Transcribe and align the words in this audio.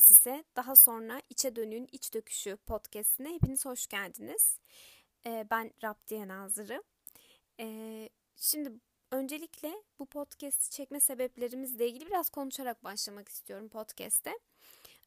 Akasis'e 0.00 0.44
daha 0.56 0.76
sonra 0.76 1.22
İçe 1.30 1.56
Dönün 1.56 1.88
İç 1.92 2.14
Döküşü 2.14 2.56
podcastine 2.56 3.34
hepiniz 3.34 3.66
hoş 3.66 3.86
geldiniz. 3.86 4.58
Ee, 5.26 5.46
ben 5.50 5.70
Rabdiye 5.84 6.28
Nazırı. 6.28 6.82
Ee, 7.60 8.08
şimdi 8.36 8.72
öncelikle 9.10 9.82
bu 9.98 10.06
podcast'i 10.06 10.70
çekme 10.70 11.00
sebeplerimizle 11.00 11.88
ilgili 11.88 12.06
biraz 12.06 12.30
konuşarak 12.30 12.84
başlamak 12.84 13.28
istiyorum 13.28 13.68
podcast'te. 13.68 14.38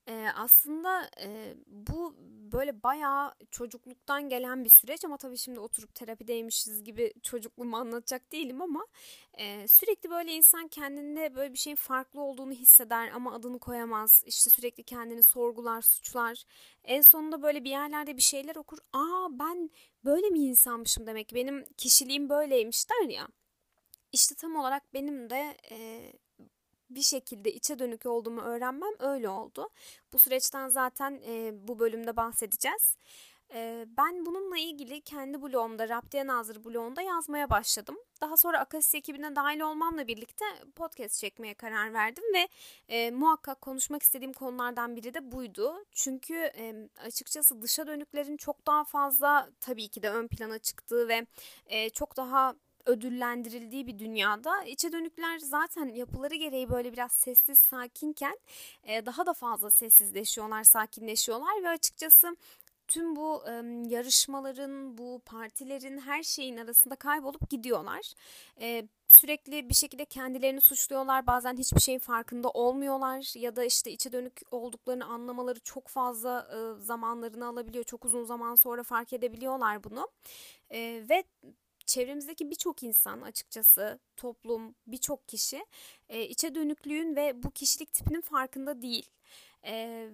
Ee, 0.08 0.28
aslında 0.36 1.10
e, 1.22 1.56
bu 1.68 2.16
böyle 2.52 2.84
bayağı 2.84 3.34
çocukluktan 3.52 4.30
gelen 4.30 4.66
bir 4.66 4.70
süreç 4.70 5.06
ama 5.06 5.18
tabii 5.18 5.38
şimdi 5.38 5.60
oturup 5.60 5.96
terapideymişiz 5.96 6.84
gibi 6.84 7.14
çocukluğumu 7.24 7.78
anlatacak 7.78 8.32
değilim 8.32 8.62
ama 8.62 8.88
e, 9.34 9.68
sürekli 9.68 10.10
böyle 10.10 10.32
insan 10.32 10.68
kendinde 10.68 11.36
böyle 11.36 11.54
bir 11.54 11.58
şeyin 11.58 11.76
farklı 11.76 12.22
olduğunu 12.22 12.52
hisseder 12.52 13.12
ama 13.12 13.34
adını 13.34 13.60
koyamaz. 13.60 14.24
İşte 14.26 14.50
sürekli 14.50 14.84
kendini 14.84 15.24
sorgular, 15.24 15.82
suçlar. 15.82 16.44
En 16.84 17.02
sonunda 17.02 17.42
böyle 17.42 17.64
bir 17.64 17.70
yerlerde 17.70 18.18
bir 18.18 18.22
şeyler 18.22 18.56
okur. 18.56 18.78
Aa 18.94 19.28
ben 19.32 19.70
böyle 20.06 20.30
mi 20.30 20.40
insanmışım 20.40 21.08
demek 21.08 21.34
benim 21.34 21.66
kişiliğim 21.78 22.30
böyleymiş 22.30 22.90
der 22.90 23.10
ya. 23.10 23.28
İşte 24.12 24.36
tam 24.36 24.56
olarak 24.56 24.94
benim 24.94 25.30
de 25.30 25.58
e, 25.72 26.12
bir 26.96 27.02
şekilde 27.02 27.54
içe 27.54 27.80
dönük 27.80 28.06
olduğumu 28.06 28.42
öğrenmem 28.42 28.94
öyle 29.00 29.30
oldu. 29.30 29.70
Bu 30.14 30.20
süreçten 30.20 30.70
zaten 30.70 31.22
e, 31.28 31.52
bu 31.68 31.80
bölümde 31.80 32.16
bahsedeceğiz. 32.18 32.98
E, 33.54 33.86
ben 33.98 34.26
bununla 34.26 34.58
ilgili 34.58 35.02
kendi 35.02 35.42
blogumda, 35.42 35.90
Rabdiye 35.90 36.28
Nazır 36.28 36.64
blogunda 36.64 37.02
yazmaya 37.02 37.50
başladım. 37.50 37.98
Daha 38.22 38.38
sonra 38.38 38.60
Akasya 38.60 38.98
ekibine 38.98 39.36
dahil 39.36 39.60
olmamla 39.60 40.08
birlikte 40.08 40.46
podcast 40.76 41.20
çekmeye 41.20 41.54
karar 41.54 41.94
verdim 41.94 42.24
ve 42.34 42.48
e, 42.88 43.12
muhakkak 43.12 43.62
konuşmak 43.62 44.04
istediğim 44.04 44.34
konulardan 44.34 44.96
biri 44.96 45.14
de 45.14 45.32
buydu. 45.32 45.86
Çünkü 45.92 46.36
e, 46.36 46.90
açıkçası 47.06 47.62
dışa 47.62 47.88
dönüklerin 47.88 48.38
çok 48.38 48.68
daha 48.68 48.84
fazla 48.84 49.50
tabii 49.60 49.88
ki 49.88 50.04
de 50.04 50.10
ön 50.10 50.28
plana 50.28 50.60
çıktığı 50.60 51.08
ve 51.08 51.26
e, 51.66 51.90
çok 51.90 52.18
daha 52.18 52.56
ödüllendirildiği 52.86 53.88
bir 53.88 54.00
dünyada 54.00 54.64
içe 54.64 54.92
dönükler 54.92 55.38
zaten 55.38 55.86
yapıları 55.86 56.36
gereği 56.36 56.70
böyle 56.70 56.94
biraz 56.94 57.12
sessiz 57.12 57.60
sakinken 57.60 58.40
daha 58.88 59.26
da 59.26 59.34
fazla 59.34 59.72
sessizleşiyorlar, 59.72 60.64
sakinleşiyorlar 60.64 61.64
ve 61.64 61.70
açıkçası 61.70 62.38
tüm 62.88 63.16
bu 63.16 63.44
yarışmaların, 63.90 64.98
bu 64.98 65.22
partilerin 65.26 65.98
her 65.98 66.24
şeyin 66.24 66.58
arasında 66.58 66.96
kaybolup 66.96 67.50
gidiyorlar. 67.50 68.14
Sürekli 69.08 69.70
bir 69.70 69.74
şekilde 69.74 70.06
kendilerini 70.06 70.62
suçluyorlar. 70.62 71.28
Bazen 71.28 71.58
hiçbir 71.58 71.80
şeyin 71.80 72.00
farkında 72.00 72.50
olmuyorlar 72.50 73.40
ya 73.40 73.56
da 73.56 73.64
işte 73.64 73.92
içe 73.92 74.12
dönük 74.12 74.42
olduklarını 74.52 75.06
anlamaları 75.06 75.60
çok 75.60 75.88
fazla 75.88 76.48
zamanlarını 76.80 77.48
alabiliyor. 77.48 77.84
Çok 77.84 78.06
uzun 78.06 78.24
zaman 78.24 78.56
sonra 78.56 78.84
fark 78.84 79.14
edebiliyorlar 79.14 79.84
bunu. 79.84 80.08
Ve 80.72 81.24
çevremizdeki 81.86 82.50
birçok 82.50 82.84
insan 82.84 83.22
açıkçası 83.22 84.00
toplum 84.18 84.76
birçok 84.88 85.28
kişi 85.28 85.66
e, 86.10 86.24
içe 86.24 86.56
dönüklüğün 86.56 87.16
ve 87.16 87.44
bu 87.44 87.52
kişilik 87.52 87.94
tipinin 87.94 88.22
farkında 88.22 88.82
değil. 88.82 89.10
E, 89.66 90.10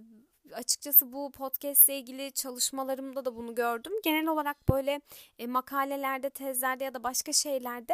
açıkçası 0.53 1.13
bu 1.13 1.31
podcast 1.31 1.89
ile 1.89 1.97
ilgili 1.97 2.31
çalışmalarımda 2.31 3.25
da 3.25 3.35
bunu 3.35 3.55
gördüm. 3.55 3.93
Genel 4.03 4.27
olarak 4.27 4.69
böyle 4.69 5.01
e, 5.39 5.47
makalelerde, 5.47 6.29
tezlerde 6.29 6.83
ya 6.83 6.93
da 6.93 7.03
başka 7.03 7.33
şeylerde 7.33 7.93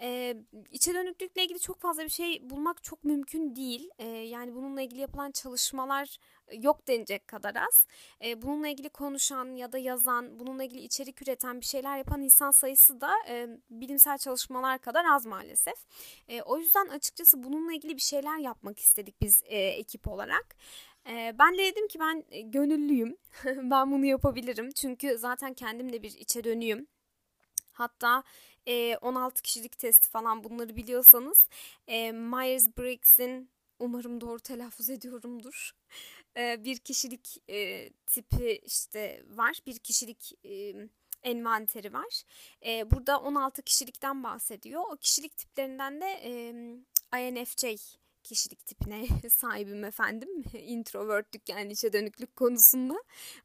e, 0.00 0.36
içe 0.70 0.94
dönüklükle 0.94 1.44
ilgili 1.44 1.60
çok 1.60 1.80
fazla 1.80 2.04
bir 2.04 2.08
şey 2.08 2.50
bulmak 2.50 2.82
çok 2.82 3.04
mümkün 3.04 3.56
değil. 3.56 3.90
E, 3.98 4.06
yani 4.06 4.54
bununla 4.54 4.82
ilgili 4.82 5.00
yapılan 5.00 5.30
çalışmalar 5.30 6.18
yok 6.52 6.88
denecek 6.88 7.28
kadar 7.28 7.54
az. 7.56 7.86
E, 8.24 8.42
bununla 8.42 8.68
ilgili 8.68 8.88
konuşan 8.88 9.56
ya 9.56 9.72
da 9.72 9.78
yazan, 9.78 10.38
bununla 10.38 10.64
ilgili 10.64 10.80
içerik 10.80 11.22
üreten 11.22 11.60
bir 11.60 11.66
şeyler 11.66 11.98
yapan 11.98 12.22
insan 12.22 12.50
sayısı 12.50 13.00
da 13.00 13.10
e, 13.28 13.48
bilimsel 13.70 14.18
çalışmalar 14.18 14.78
kadar 14.78 15.04
az 15.04 15.26
maalesef. 15.26 15.74
E, 16.28 16.42
o 16.42 16.58
yüzden 16.58 16.88
açıkçası 16.88 17.42
bununla 17.42 17.72
ilgili 17.72 17.96
bir 17.96 18.00
şeyler 18.02 18.38
yapmak 18.38 18.78
istedik 18.78 19.20
biz 19.20 19.42
e, 19.44 19.58
ekip 19.58 20.08
olarak. 20.08 20.56
Ben 21.08 21.58
de 21.58 21.58
dedim 21.58 21.88
ki 21.88 21.98
ben 22.00 22.24
gönüllüyüm. 22.50 23.16
ben 23.44 23.92
bunu 23.92 24.06
yapabilirim. 24.06 24.70
Çünkü 24.70 25.18
zaten 25.18 25.54
kendim 25.54 25.92
de 25.92 26.02
bir 26.02 26.10
içe 26.10 26.44
dönüyüm. 26.44 26.86
Hatta 27.72 28.22
16 29.00 29.42
kişilik 29.42 29.78
testi 29.78 30.10
falan 30.10 30.44
bunları 30.44 30.76
biliyorsanız 30.76 31.48
Myers-Briggs'in 32.12 33.50
umarım 33.78 34.20
doğru 34.20 34.40
telaffuz 34.40 34.90
ediyorumdur. 34.90 35.70
Bir 36.36 36.78
kişilik 36.78 37.42
tipi 38.06 38.60
işte 38.64 39.22
var. 39.26 39.60
Bir 39.66 39.78
kişilik 39.78 40.32
envanteri 41.22 41.92
var. 41.92 42.22
Burada 42.90 43.20
16 43.20 43.62
kişilikten 43.62 44.22
bahsediyor. 44.22 44.82
O 44.88 44.96
kişilik 44.96 45.36
tiplerinden 45.36 46.00
de 46.00 46.20
INFJ 47.18 47.64
kişilik 48.26 48.66
tipine 48.66 49.06
sahibim 49.30 49.84
efendim. 49.84 50.28
Introvertlük 50.52 51.48
yani 51.48 51.72
içe 51.72 51.92
dönüklük 51.92 52.36
konusunda. 52.36 52.94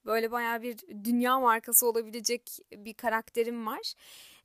Böyle 0.06 0.32
baya 0.32 0.62
bir 0.62 0.78
dünya 1.04 1.40
markası 1.40 1.88
olabilecek 1.88 2.60
bir 2.72 2.94
karakterim 2.94 3.68
var. 3.68 3.94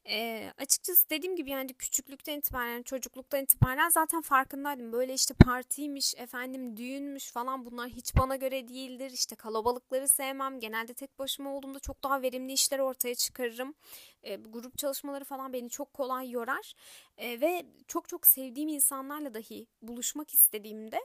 E, 0.08 0.52
açıkçası 0.58 1.10
dediğim 1.10 1.36
gibi 1.36 1.50
yani 1.50 1.74
küçüklükten 1.74 2.38
itibaren, 2.38 2.82
çocukluktan 2.82 3.42
itibaren 3.42 3.88
zaten 3.88 4.20
farkındaydım. 4.20 4.92
Böyle 4.92 5.14
işte 5.14 5.34
partiymiş, 5.34 6.14
efendim 6.16 6.76
düğünmüş 6.76 7.32
falan 7.32 7.64
bunlar 7.64 7.88
hiç 7.88 8.16
bana 8.16 8.36
göre 8.36 8.68
değildir. 8.68 9.10
İşte 9.10 9.36
kalabalıkları 9.36 10.08
sevmem. 10.08 10.60
Genelde 10.60 10.94
tek 10.94 11.18
başıma 11.18 11.54
olduğumda 11.54 11.78
çok 11.78 12.02
daha 12.02 12.22
verimli 12.22 12.52
işler 12.52 12.78
ortaya 12.78 13.14
çıkarırım. 13.14 13.74
E, 14.22 14.36
grup 14.36 14.78
çalışmaları 14.78 15.24
falan 15.24 15.52
beni 15.52 15.70
çok 15.70 15.92
kolay 15.92 16.30
yorar. 16.30 16.74
E, 17.18 17.40
ve 17.40 17.66
çok 17.88 18.08
çok 18.08 18.26
sevdiğim 18.26 18.68
insanlarla 18.68 19.34
dahi 19.34 19.66
buluşmak 19.82 20.34
istediğimde 20.34 21.00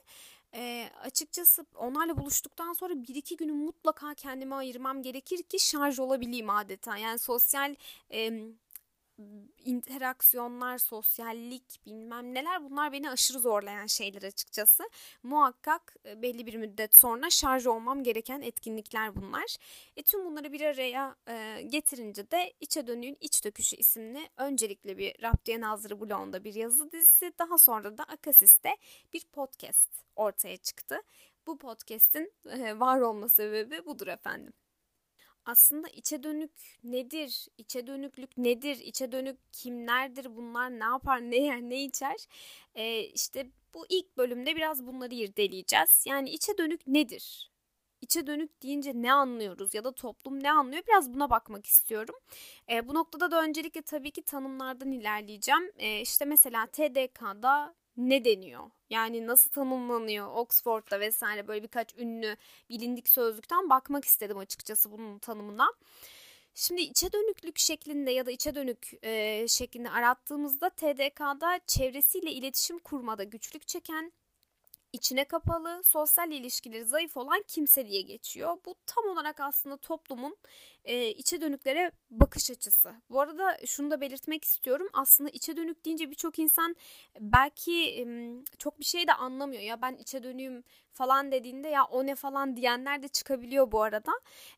e, 0.54 0.90
açıkçası 1.04 1.66
onlarla 1.76 2.18
buluştuktan 2.18 2.74
sonra 2.74 2.94
bir 2.96 3.16
iki 3.16 3.38
günü 3.38 3.52
mutlaka 3.52 4.14
kendime 4.14 4.56
ayırmam 4.56 5.02
gerekir 5.02 5.44
ki 5.44 5.60
şarj 5.60 6.00
olabileyim 6.00 6.50
adeta. 6.50 6.98
Yani 6.98 7.20
sosyal 7.20 7.76
e, 8.14 8.32
interaksiyonlar, 9.66 10.78
sosyallik 10.78 11.86
bilmem 11.86 12.34
neler 12.34 12.64
bunlar 12.64 12.92
beni 12.92 13.10
aşırı 13.10 13.40
zorlayan 13.40 13.86
şeyler 13.86 14.24
açıkçası. 14.24 14.84
Muhakkak 15.24 15.96
e, 16.06 16.22
belli 16.22 16.46
bir 16.46 16.56
müddet 16.56 16.96
sonra 16.96 17.30
şarj 17.30 17.68
olmam 17.68 18.04
gereken 18.04 18.42
etkinlikler 18.42 19.16
bunlar. 19.16 19.58
E, 19.96 20.04
tüm 20.04 20.26
bunları 20.26 20.52
bir 20.52 20.62
araya 20.62 21.16
e, 21.28 21.62
getirince 21.62 22.32
de 22.32 22.54
İçe 22.60 22.88
Dönüğün 22.88 23.18
İç 23.20 23.46
Döküşü 23.46 23.76
isimli 23.76 24.30
öncelikle 24.38 24.98
bir 24.98 25.24
Rabdiye 25.24 25.62
Nazırı 25.62 26.02
blogunda 26.02 26.44
bir 26.44 26.56
yazı 26.56 26.92
dizisi 26.92 27.34
daha 27.40 27.58
sonra 27.58 27.98
da 27.98 28.04
Akasis'te 28.04 28.78
bir 29.14 29.26
podcast 29.32 29.90
ortaya 30.16 30.58
çıktı. 30.58 31.02
Bu 31.48 31.58
podcast'in 31.58 32.34
e, 32.46 32.80
var 32.80 33.02
olma 33.02 33.30
sebebi 33.30 33.86
budur 33.86 34.08
efendim 34.08 34.54
aslında 35.46 35.88
içe 35.88 36.24
dönük 36.24 36.52
nedir? 36.84 37.48
İçe 37.58 37.88
dönüklük 37.88 38.38
nedir? 38.38 38.78
İçe 38.78 39.12
dönük 39.12 39.38
kimlerdir? 39.54 40.36
Bunlar 40.36 40.72
ne 40.72 40.84
yapar? 40.84 41.22
Ne 41.22 41.38
yer? 41.38 41.62
Ne 41.62 41.84
içer? 41.84 42.18
Ee, 42.76 43.00
işte 43.00 43.48
bu 43.74 43.86
ilk 43.90 44.18
bölümde 44.18 44.56
biraz 44.56 44.86
bunları 44.88 45.16
irdeleyeceğiz. 45.16 46.06
Yani 46.08 46.30
içe 46.30 46.58
dönük 46.58 46.88
nedir? 46.88 47.52
İçe 48.02 48.28
dönük 48.28 48.64
deyince 48.64 48.92
ne 48.96 49.14
anlıyoruz 49.14 49.74
ya 49.74 49.84
da 49.84 49.92
toplum 49.92 50.44
ne 50.44 50.52
anlıyor 50.52 50.84
biraz 50.88 51.14
buna 51.14 51.30
bakmak 51.30 51.66
istiyorum. 51.66 52.16
E, 52.72 52.88
bu 52.88 52.94
noktada 52.94 53.32
da 53.32 53.44
öncelikle 53.44 53.82
tabii 53.82 54.12
ki 54.12 54.22
tanımlardan 54.22 54.92
ilerleyeceğim. 54.92 55.72
E, 55.78 56.02
işte 56.02 56.26
mesela 56.26 56.66
TDK'da 56.68 57.76
ne 57.98 58.26
deniyor? 58.26 58.72
Yani 58.90 59.28
nasıl 59.28 59.52
tanımlanıyor 59.52 60.28
Oxford'da 60.36 61.00
vesaire 61.00 61.48
böyle 61.48 61.64
birkaç 61.64 61.96
ünlü 61.98 62.38
bilindik 62.70 63.10
sözlükten 63.10 63.70
bakmak 63.70 64.06
istedim 64.06 64.38
açıkçası 64.38 64.92
bunun 64.92 65.20
tanımına. 65.20 65.68
Şimdi 66.56 66.82
içe 66.82 67.14
dönüklük 67.14 67.60
şeklinde 67.60 68.12
ya 68.12 68.26
da 68.26 68.32
içe 68.32 68.56
dönük 68.56 68.92
e, 69.04 69.46
şeklinde 69.48 69.90
arattığımızda 69.90 70.70
TDK'da 70.70 71.60
çevresiyle 71.68 72.32
iletişim 72.32 72.80
kurmada 72.80 73.24
güçlük 73.24 73.68
çeken, 73.68 74.12
içine 74.94 75.26
kapalı, 75.26 75.82
sosyal 75.84 76.32
ilişkileri 76.32 76.86
zayıf 76.86 77.18
olan 77.18 77.44
kimse 77.48 77.88
diye 77.88 78.02
geçiyor. 78.02 78.58
Bu 78.66 78.76
tam 78.86 79.06
olarak 79.06 79.40
aslında 79.40 79.78
toplumun 79.78 80.38
e, 80.86 81.10
içe 81.10 81.42
dönüklere 81.42 81.92
bakış 82.10 82.52
açısı. 82.52 82.94
Bu 83.10 83.22
arada 83.22 83.58
şunu 83.66 83.92
da 83.92 84.02
belirtmek 84.02 84.44
istiyorum. 84.44 84.88
Aslında 84.94 85.30
içe 85.30 85.58
dönük 85.58 85.86
deyince 85.86 86.12
birçok 86.12 86.40
insan 86.40 86.76
belki 87.20 88.00
e, 88.00 88.04
çok 88.58 88.80
bir 88.80 88.86
şey 88.86 89.08
de 89.08 89.14
anlamıyor. 89.14 89.62
Ya 89.62 89.82
ben 89.82 89.96
içe 89.96 90.24
dönüyüm 90.24 90.64
falan 90.94 91.32
dediğinde 91.32 91.68
ya 91.68 91.86
o 91.86 92.06
ne 92.06 92.16
falan 92.16 92.58
diyenler 92.58 93.04
de 93.04 93.08
çıkabiliyor 93.08 93.72
bu 93.72 93.84
arada. 93.84 94.12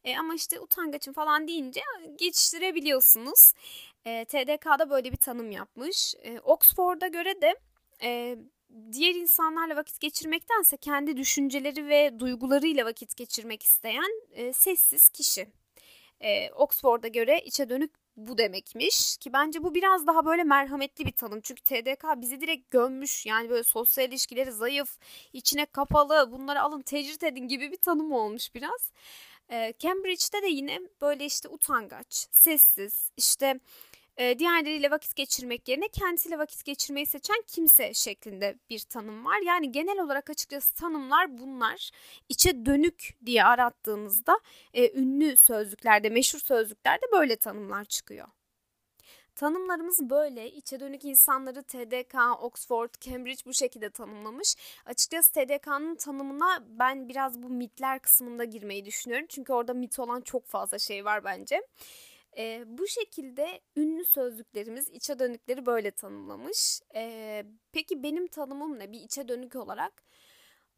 E, 0.04 0.18
ama 0.18 0.36
işte 0.36 0.60
utangaçım 0.60 1.14
falan 1.14 1.48
deyince 1.48 1.82
geçiştirebiliyorsunuz. 2.16 3.54
E, 4.06 4.26
TDK'da 4.26 4.90
böyle 4.90 5.12
bir 5.12 5.18
tanım 5.18 5.52
yapmış. 5.52 6.16
E, 6.24 6.40
Oxford'a 6.40 7.08
göre 7.08 7.42
de 7.42 7.56
e, 8.04 8.38
diğer 8.92 9.16
insanlarla 9.16 9.76
vakit 9.76 10.00
geçirmektense 10.00 10.78
kendi 10.78 11.18
düşünceleri 11.18 11.88
ve 11.88 12.20
duygularıyla 12.20 12.86
vakit 12.86 13.18
geçirmek 13.18 13.64
isteyen 13.64 14.22
e, 14.32 14.54
sessiz 14.54 15.10
kişi. 15.10 15.48
E, 16.22 16.52
Oxford'a 16.52 17.08
göre 17.08 17.42
içe 17.46 17.70
dönük 17.70 17.92
bu 18.18 18.38
demekmiş 18.38 19.18
ki 19.18 19.34
bence 19.34 19.64
bu 19.64 19.76
biraz 19.76 20.08
daha 20.08 20.26
böyle 20.26 20.44
merhametli 20.44 21.06
bir 21.06 21.12
tanım. 21.12 21.42
Çünkü 21.42 21.64
TDK 21.64 22.04
bizi 22.18 22.42
direkt 22.42 22.72
gömmüş 22.72 23.26
yani 23.26 23.50
böyle 23.50 23.64
sosyal 23.64 24.10
ilişkileri 24.10 24.52
zayıf, 24.52 24.98
içine 25.34 25.66
kapalı 25.66 26.32
bunları 26.32 26.62
alın 26.62 26.82
tecrit 26.82 27.24
edin 27.24 27.48
gibi 27.48 27.72
bir 27.72 27.78
tanım 27.78 28.12
olmuş 28.12 28.56
biraz. 28.56 28.92
E, 29.52 29.74
Cambridge'de 29.80 30.42
de 30.42 30.48
yine 30.48 30.80
böyle 31.02 31.26
işte 31.26 31.50
utangaç, 31.50 32.28
sessiz, 32.32 33.12
işte 33.18 33.60
e, 34.18 34.40
diğerleriyle 34.40 34.92
vakit 34.92 35.16
geçirmek 35.16 35.68
yerine 35.68 35.88
kendisiyle 35.88 36.38
vakit 36.38 36.66
geçirmeyi 36.66 37.06
seçen 37.06 37.44
kimse 37.48 37.94
şeklinde 37.94 38.56
bir 38.70 38.80
tanım 38.80 39.26
var. 39.26 39.40
Yani 39.46 39.72
genel 39.72 40.00
olarak 40.00 40.30
açıkçası 40.30 40.74
tanımlar 40.74 41.38
bunlar. 41.38 41.92
İçe 42.30 42.66
dönük 42.66 43.18
diye 43.26 43.44
arattığımızda 43.44 44.40
e, 44.74 45.00
ünlü 45.00 45.38
sözlüklerde, 45.38 46.10
meşhur 46.10 46.40
sözlüklerde 46.40 47.06
böyle 47.12 47.36
tanımlar 47.36 47.86
çıkıyor. 47.86 48.28
Tanımlarımız 49.36 50.10
böyle. 50.10 50.52
İçe 50.52 50.80
dönük 50.80 51.06
insanları 51.06 51.64
TDK, 51.64 52.16
Oxford, 52.42 52.90
Cambridge 53.00 53.42
bu 53.46 53.54
şekilde 53.54 53.90
tanımlamış. 53.90 54.56
Açıkçası 54.86 55.32
TDK'nın 55.32 55.96
tanımına 55.96 56.64
ben 56.68 57.10
biraz 57.10 57.44
bu 57.44 57.50
mitler 57.50 58.00
kısmında 58.00 58.44
girmeyi 58.44 58.86
düşünüyorum. 58.86 59.28
Çünkü 59.30 59.54
orada 59.54 59.74
mit 59.74 60.00
olan 60.00 60.22
çok 60.22 60.46
fazla 60.46 60.80
şey 60.80 61.06
var 61.06 61.24
bence. 61.24 61.62
E, 62.38 62.64
bu 62.68 62.88
şekilde 62.88 63.62
ünlü 63.76 64.06
sözlüklerimiz 64.06 64.90
içe 64.90 65.20
dönükleri 65.20 65.66
böyle 65.66 65.92
tanımlamış. 65.92 66.82
E, 66.96 67.46
peki 67.72 68.04
benim 68.04 68.28
tanımım 68.28 68.80
ne 68.80 68.92
bir 68.92 69.00
içe 69.00 69.28
dönük 69.28 69.56
olarak? 69.56 70.04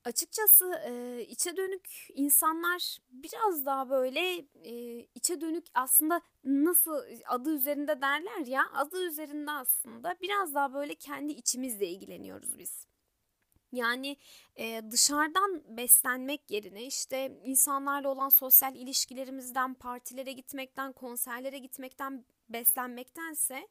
Açıkçası 0.03 0.81
e, 0.85 1.21
içe 1.27 1.57
dönük 1.57 2.07
insanlar 2.13 2.97
biraz 3.09 3.65
daha 3.65 3.89
böyle 3.89 4.45
e, 4.63 4.99
içe 5.15 5.41
dönük 5.41 5.65
aslında 5.73 6.21
nasıl 6.43 7.01
adı 7.27 7.55
üzerinde 7.55 8.01
derler 8.01 8.45
ya 8.45 8.63
adı 8.73 9.07
üzerinde 9.07 9.51
aslında 9.51 10.15
biraz 10.21 10.53
daha 10.55 10.73
böyle 10.73 10.95
kendi 10.95 11.33
içimizle 11.33 11.87
ilgileniyoruz 11.87 12.59
biz. 12.59 12.87
Yani 13.75 14.17
e, 14.55 14.81
dışarıdan 14.91 15.63
beslenmek 15.77 16.51
yerine 16.51 16.83
işte 16.83 17.39
insanlarla 17.43 18.09
olan 18.09 18.29
sosyal 18.29 18.75
ilişkilerimizden, 18.75 19.73
partilere 19.73 20.31
gitmekten, 20.31 20.91
konserlere 20.91 21.57
gitmekten 21.57 22.25
beslenmektense 22.49 23.67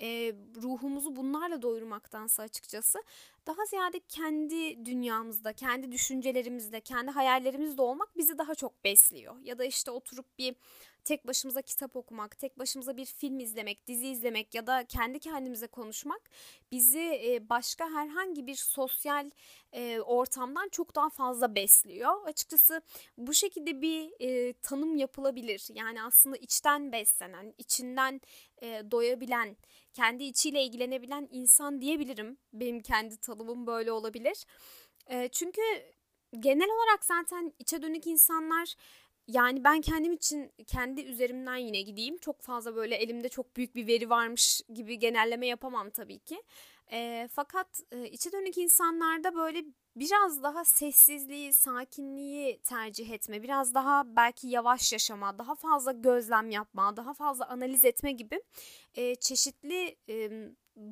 e, 0.00 0.32
ruhumuzu 0.62 1.16
bunlarla 1.16 1.62
doyurmaktansa 1.62 2.42
açıkçası 2.42 2.98
daha 3.46 3.64
ziyade 3.66 4.00
kendi 4.08 4.86
dünyamızda, 4.86 5.52
kendi 5.52 5.92
düşüncelerimizde, 5.92 6.80
kendi 6.80 7.10
hayallerimizde 7.10 7.82
olmak 7.82 8.16
bizi 8.16 8.38
daha 8.38 8.54
çok 8.54 8.84
besliyor. 8.84 9.36
Ya 9.42 9.58
da 9.58 9.64
işte 9.64 9.90
oturup 9.90 10.38
bir 10.38 10.56
tek 11.08 11.26
başımıza 11.26 11.62
kitap 11.62 11.96
okumak, 11.96 12.38
tek 12.38 12.58
başımıza 12.58 12.96
bir 12.96 13.04
film 13.04 13.40
izlemek, 13.40 13.86
dizi 13.86 14.08
izlemek 14.08 14.54
ya 14.54 14.66
da 14.66 14.84
kendi 14.84 15.18
kendimize 15.18 15.66
konuşmak 15.66 16.30
bizi 16.72 17.20
e, 17.24 17.48
başka 17.48 17.90
herhangi 17.90 18.46
bir 18.46 18.54
sosyal 18.54 19.30
e, 19.72 20.00
ortamdan 20.00 20.68
çok 20.68 20.94
daha 20.94 21.08
fazla 21.08 21.54
besliyor. 21.54 22.26
Açıkçası 22.26 22.82
bu 23.18 23.34
şekilde 23.34 23.82
bir 23.82 24.10
e, 24.20 24.52
tanım 24.52 24.96
yapılabilir. 24.96 25.68
Yani 25.74 26.02
aslında 26.02 26.36
içten 26.36 26.92
beslenen, 26.92 27.54
içinden 27.58 28.20
doyabilen, 28.90 29.56
kendi 29.94 30.24
içiyle 30.24 30.62
ilgilenebilen 30.62 31.28
insan 31.30 31.80
diyebilirim. 31.80 32.38
Benim 32.52 32.80
kendi 32.80 33.16
tanımım 33.16 33.66
böyle 33.66 33.92
olabilir. 33.92 34.46
Çünkü 35.32 35.62
genel 36.38 36.68
olarak 36.68 37.04
zaten 37.04 37.52
içe 37.58 37.82
dönük 37.82 38.06
insanlar 38.06 38.74
yani 39.28 39.64
ben 39.64 39.80
kendim 39.80 40.12
için 40.12 40.52
kendi 40.66 41.00
üzerimden 41.00 41.56
yine 41.56 41.82
gideyim. 41.82 42.18
Çok 42.18 42.42
fazla 42.42 42.76
böyle 42.76 42.94
elimde 42.96 43.28
çok 43.28 43.56
büyük 43.56 43.74
bir 43.74 43.86
veri 43.86 44.10
varmış 44.10 44.62
gibi 44.74 44.98
genelleme 44.98 45.46
yapamam 45.46 45.90
tabii 45.90 46.18
ki. 46.18 46.42
E, 46.92 47.28
fakat 47.32 47.82
e, 47.92 48.08
içe 48.08 48.32
dönük 48.32 48.58
insanlarda 48.58 49.34
böyle 49.34 49.64
biraz 49.96 50.42
daha 50.42 50.64
sessizliği, 50.64 51.52
sakinliği 51.52 52.60
tercih 52.62 53.10
etme, 53.10 53.42
biraz 53.42 53.74
daha 53.74 54.16
belki 54.16 54.48
yavaş 54.48 54.92
yaşama, 54.92 55.38
daha 55.38 55.54
fazla 55.54 55.92
gözlem 55.92 56.50
yapma, 56.50 56.96
daha 56.96 57.14
fazla 57.14 57.48
analiz 57.48 57.84
etme 57.84 58.12
gibi 58.12 58.42
e, 58.94 59.14
çeşitli 59.14 59.96
e, 60.08 60.30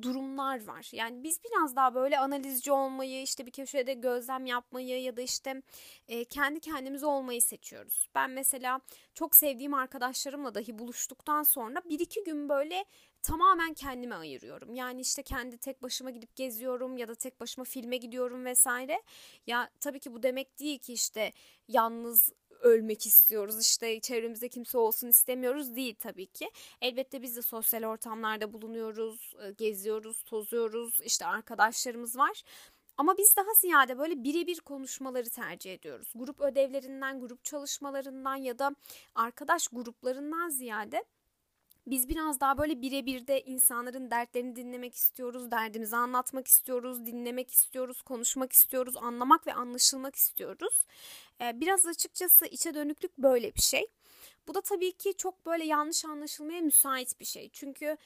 durumlar 0.01 0.67
var. 0.67 0.89
Yani 0.91 1.23
biz 1.23 1.39
biraz 1.43 1.75
daha 1.75 1.95
böyle 1.95 2.19
analizci 2.19 2.71
olmayı, 2.71 3.21
işte 3.21 3.45
bir 3.45 3.51
köşede 3.51 3.93
gözlem 3.93 4.45
yapmayı 4.45 5.01
ya 5.01 5.17
da 5.17 5.21
işte 5.21 5.61
e, 6.07 6.25
kendi 6.25 6.59
kendimiz 6.59 7.03
olmayı 7.03 7.41
seçiyoruz. 7.41 8.09
Ben 8.15 8.31
mesela 8.31 8.81
çok 9.13 9.35
sevdiğim 9.35 9.73
arkadaşlarımla 9.73 10.55
dahi 10.55 10.79
buluştuktan 10.79 11.43
sonra 11.43 11.81
bir 11.89 11.99
iki 11.99 12.23
gün 12.23 12.49
böyle 12.49 12.85
tamamen 13.23 13.73
kendime 13.73 14.15
ayırıyorum. 14.15 14.75
Yani 14.75 15.01
işte 15.01 15.23
kendi 15.23 15.57
tek 15.57 15.83
başıma 15.83 16.09
gidip 16.09 16.35
geziyorum 16.35 16.97
ya 16.97 17.07
da 17.07 17.15
tek 17.15 17.39
başıma 17.39 17.63
filme 17.63 17.97
gidiyorum 17.97 18.45
vesaire. 18.45 19.03
Ya 19.47 19.69
tabii 19.79 19.99
ki 19.99 20.13
bu 20.13 20.23
demek 20.23 20.59
değil 20.59 20.79
ki 20.79 20.93
işte 20.93 21.33
yalnız 21.67 22.33
ölmek 22.61 23.05
istiyoruz 23.05 23.61
işte 23.61 23.99
çevremizde 23.99 24.49
kimse 24.49 24.77
olsun 24.77 25.07
istemiyoruz 25.07 25.75
değil 25.75 25.95
tabii 25.99 26.25
ki. 26.25 26.51
Elbette 26.81 27.21
biz 27.21 27.35
de 27.35 27.41
sosyal 27.41 27.83
ortamlarda 27.83 28.53
bulunuyoruz, 28.53 29.33
e, 29.43 29.51
geziyoruz, 29.51 30.23
tozuyoruz 30.23 30.99
işte 31.03 31.25
arkadaşlarımız 31.25 32.17
var. 32.17 32.43
Ama 32.97 33.17
biz 33.17 33.35
daha 33.37 33.53
ziyade 33.61 33.99
böyle 33.99 34.23
birebir 34.23 34.59
konuşmaları 34.59 35.29
tercih 35.29 35.73
ediyoruz. 35.73 36.11
Grup 36.15 36.41
ödevlerinden, 36.41 37.19
grup 37.19 37.43
çalışmalarından 37.43 38.35
ya 38.35 38.59
da 38.59 38.75
arkadaş 39.15 39.67
gruplarından 39.67 40.49
ziyade 40.49 41.03
biz 41.87 42.09
biraz 42.09 42.39
daha 42.39 42.57
böyle 42.57 42.81
birebir 42.81 43.27
de 43.27 43.41
insanların 43.41 44.11
dertlerini 44.11 44.55
dinlemek 44.55 44.95
istiyoruz, 44.95 45.51
derdimizi 45.51 45.95
anlatmak 45.95 46.47
istiyoruz, 46.47 47.05
dinlemek 47.05 47.51
istiyoruz, 47.51 48.01
konuşmak 48.01 48.53
istiyoruz, 48.53 48.97
anlamak 48.97 49.47
ve 49.47 49.53
anlaşılmak 49.53 50.15
istiyoruz. 50.15 50.85
Ee, 51.41 51.61
biraz 51.61 51.85
açıkçası 51.85 52.45
içe 52.45 52.73
dönüklük 52.73 53.17
böyle 53.17 53.55
bir 53.55 53.61
şey. 53.61 53.87
Bu 54.47 54.53
da 54.53 54.61
tabii 54.61 54.91
ki 54.91 55.13
çok 55.17 55.45
böyle 55.45 55.65
yanlış 55.65 56.05
anlaşılmaya 56.05 56.61
müsait 56.61 57.19
bir 57.19 57.25
şey. 57.25 57.49
Çünkü 57.53 57.97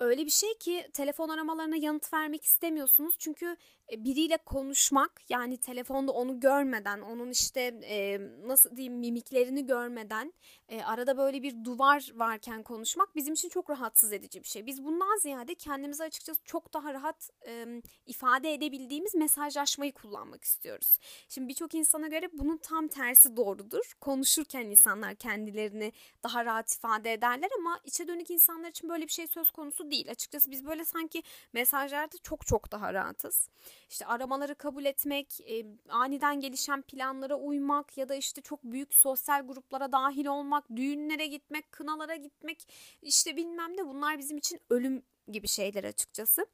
öyle 0.00 0.26
bir 0.26 0.30
şey 0.30 0.58
ki 0.58 0.90
telefon 0.92 1.28
aramalarına 1.28 1.76
yanıt 1.76 2.12
vermek 2.12 2.44
istemiyorsunuz. 2.44 3.14
Çünkü 3.18 3.56
biriyle 3.90 4.36
konuşmak 4.36 5.20
yani 5.28 5.56
telefonda 5.56 6.12
onu 6.12 6.40
görmeden, 6.40 7.00
onun 7.00 7.30
işte 7.30 7.60
e, 7.82 8.20
nasıl 8.46 8.76
diyeyim 8.76 8.98
mimiklerini 8.98 9.66
görmeden 9.66 10.32
e, 10.68 10.82
arada 10.82 11.18
böyle 11.18 11.42
bir 11.42 11.64
duvar 11.64 12.10
varken 12.14 12.62
konuşmak 12.62 13.16
bizim 13.16 13.34
için 13.34 13.48
çok 13.48 13.70
rahatsız 13.70 14.12
edici 14.12 14.42
bir 14.42 14.48
şey. 14.48 14.66
Biz 14.66 14.84
bundan 14.84 15.18
ziyade 15.18 15.54
kendimizi 15.54 16.04
açıkçası 16.04 16.40
çok 16.44 16.74
daha 16.74 16.94
rahat 16.94 17.30
e, 17.46 17.82
ifade 18.06 18.54
edebildiğimiz 18.54 19.14
mesajlaşmayı 19.14 19.92
kullanmak 19.92 20.44
istiyoruz. 20.44 20.98
Şimdi 21.28 21.48
birçok 21.48 21.74
insana 21.74 22.08
göre 22.08 22.28
bunun 22.32 22.56
tam 22.56 22.88
tersi 22.88 23.36
doğrudur. 23.36 23.92
Konuşurken 24.00 24.66
insanlar 24.66 25.14
kendilerini 25.14 25.92
daha 26.22 26.44
rahat 26.44 26.74
ifade 26.74 27.12
ederler 27.12 27.50
ama 27.58 27.80
içe 27.84 28.08
dönük 28.08 28.30
insanlar 28.30 28.68
için 28.68 28.88
böyle 28.88 29.06
bir 29.06 29.12
şey 29.12 29.26
söz 29.26 29.50
konusu 29.50 29.90
değil. 29.90 30.10
Açıkçası 30.10 30.50
biz 30.50 30.66
böyle 30.66 30.84
sanki 30.84 31.22
mesajlarda 31.52 32.16
çok 32.22 32.46
çok 32.46 32.72
daha 32.72 32.94
rahatız 32.94 33.48
işte 33.90 34.06
aramaları 34.06 34.54
kabul 34.54 34.84
etmek, 34.84 35.40
e, 35.40 35.64
aniden 35.88 36.40
gelişen 36.40 36.82
planlara 36.82 37.36
uymak 37.36 37.98
ya 37.98 38.08
da 38.08 38.14
işte 38.14 38.40
çok 38.40 38.64
büyük 38.64 38.94
sosyal 38.94 39.46
gruplara 39.46 39.92
dahil 39.92 40.26
olmak, 40.26 40.64
düğünlere 40.76 41.26
gitmek, 41.26 41.72
kınalara 41.72 42.16
gitmek 42.16 42.68
işte 43.02 43.36
bilmem 43.36 43.76
ne 43.76 43.86
bunlar 43.86 44.18
bizim 44.18 44.36
için 44.38 44.60
ölüm 44.70 45.02
gibi 45.28 45.48
şeyler 45.48 45.84
açıkçası. 45.84 46.46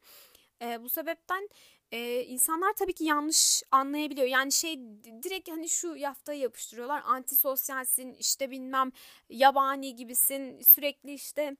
E, 0.61 0.83
bu 0.83 0.89
sebepten 0.89 1.49
e, 1.91 2.23
insanlar 2.23 2.73
tabii 2.73 2.93
ki 2.93 3.03
yanlış 3.03 3.63
anlayabiliyor. 3.71 4.27
Yani 4.27 4.51
şey 4.51 4.79
direkt 5.23 5.49
hani 5.49 5.69
şu 5.69 5.95
yaftayı 5.95 6.39
yapıştırıyorlar. 6.39 7.01
Antisosyalsin 7.05 8.13
işte 8.13 8.51
bilmem 8.51 8.91
yabani 9.29 9.95
gibisin 9.95 10.61
sürekli 10.61 11.13
işte 11.13 11.57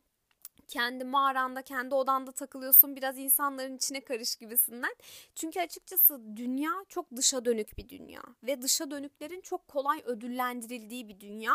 kendi 0.70 1.04
mağaranda, 1.04 1.62
kendi 1.62 1.96
odanda 1.96 2.32
takılıyorsun. 2.32 2.96
Biraz 2.96 3.18
insanların 3.18 3.76
içine 3.76 4.02
karış 4.02 4.36
gibisinden. 4.36 4.96
Çünkü 5.36 5.60
açıkçası 5.60 6.22
dünya 6.36 6.72
çok 6.90 7.16
dışa 7.16 7.46
dönük 7.46 7.78
bir 7.78 7.90
dünya. 7.90 8.22
Ve 8.44 8.62
dışa 8.62 8.92
dönüklerin 8.92 9.42
çok 9.42 9.68
kolay 9.68 10.02
ödüllendirildiği 10.06 11.08
bir 11.10 11.20
dünya. 11.20 11.54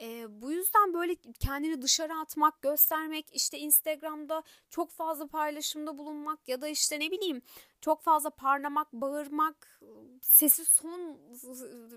E, 0.00 0.26
bu 0.42 0.52
yüzden 0.52 0.94
böyle 0.94 1.16
kendini 1.40 1.82
dışarı 1.82 2.14
atmak, 2.14 2.62
göstermek, 2.62 3.26
işte 3.32 3.58
Instagram'da 3.58 4.42
çok 4.70 4.90
fazla 4.90 5.26
paylaşımda 5.26 5.98
bulunmak 5.98 6.48
ya 6.48 6.60
da 6.60 6.68
işte 6.68 7.00
ne 7.00 7.10
bileyim 7.10 7.42
çok 7.80 8.02
fazla 8.02 8.30
parlamak, 8.30 8.92
bağırmak, 8.92 9.80
sesi 10.22 10.64
son 10.64 11.18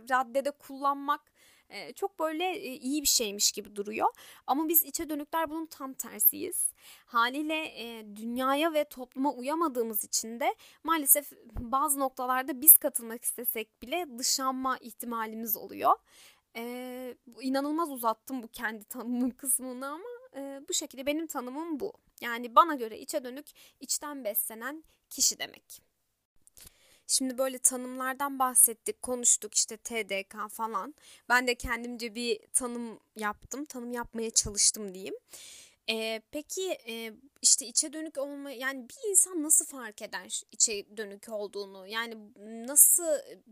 raddede 0.09 0.51
kullanmak 0.51 1.21
e, 1.69 1.93
çok 1.93 2.19
böyle 2.19 2.43
e, 2.43 2.75
iyi 2.75 3.01
bir 3.01 3.07
şeymiş 3.07 3.51
gibi 3.51 3.75
duruyor. 3.75 4.09
Ama 4.47 4.67
biz 4.67 4.83
içe 4.83 5.09
dönükler 5.09 5.49
bunun 5.49 5.65
tam 5.65 5.93
tersiyiz. 5.93 6.71
Haliyle 7.05 7.63
e, 7.65 8.15
dünyaya 8.15 8.73
ve 8.73 8.83
topluma 8.83 9.33
uyamadığımız 9.33 10.03
için 10.03 10.39
de 10.39 10.55
maalesef 10.83 11.31
bazı 11.59 11.99
noktalarda 11.99 12.61
biz 12.61 12.77
katılmak 12.77 13.23
istesek 13.23 13.81
bile 13.81 14.05
dışlanma 14.17 14.77
ihtimalimiz 14.77 15.57
oluyor. 15.57 15.93
Ee, 16.55 17.15
inanılmaz 17.41 17.91
uzattım 17.91 18.43
bu 18.43 18.47
kendi 18.47 18.83
tanımım 18.83 19.31
kısmını 19.37 19.87
ama 19.87 20.09
e, 20.35 20.61
bu 20.69 20.73
şekilde 20.73 21.05
benim 21.05 21.27
tanımım 21.27 21.79
bu. 21.79 21.93
Yani 22.21 22.55
bana 22.55 22.75
göre 22.75 22.99
içe 22.99 23.23
dönük, 23.23 23.47
içten 23.79 24.23
beslenen 24.23 24.83
kişi 25.09 25.39
demek. 25.39 25.88
Şimdi 27.09 27.37
böyle 27.37 27.57
tanımlardan 27.59 28.39
bahsettik, 28.39 29.01
konuştuk 29.01 29.55
işte 29.55 29.77
TDK 29.77 30.49
falan. 30.51 30.95
Ben 31.29 31.47
de 31.47 31.55
kendimce 31.55 32.15
bir 32.15 32.39
tanım 32.53 32.99
yaptım, 33.15 33.65
tanım 33.65 33.91
yapmaya 33.91 34.29
çalıştım 34.29 34.93
diyeyim. 34.93 35.15
Ee, 35.89 36.21
peki 36.31 36.77
e, 36.87 37.13
işte 37.41 37.65
içe 37.65 37.93
dönük 37.93 38.17
olma 38.17 38.51
yani 38.51 38.89
bir 38.89 39.09
insan 39.09 39.43
nasıl 39.43 39.65
fark 39.65 40.01
eder 40.01 40.41
içe 40.51 40.97
dönük 40.97 41.29
olduğunu 41.29 41.87
yani 41.87 42.15
nasıl 42.67 43.03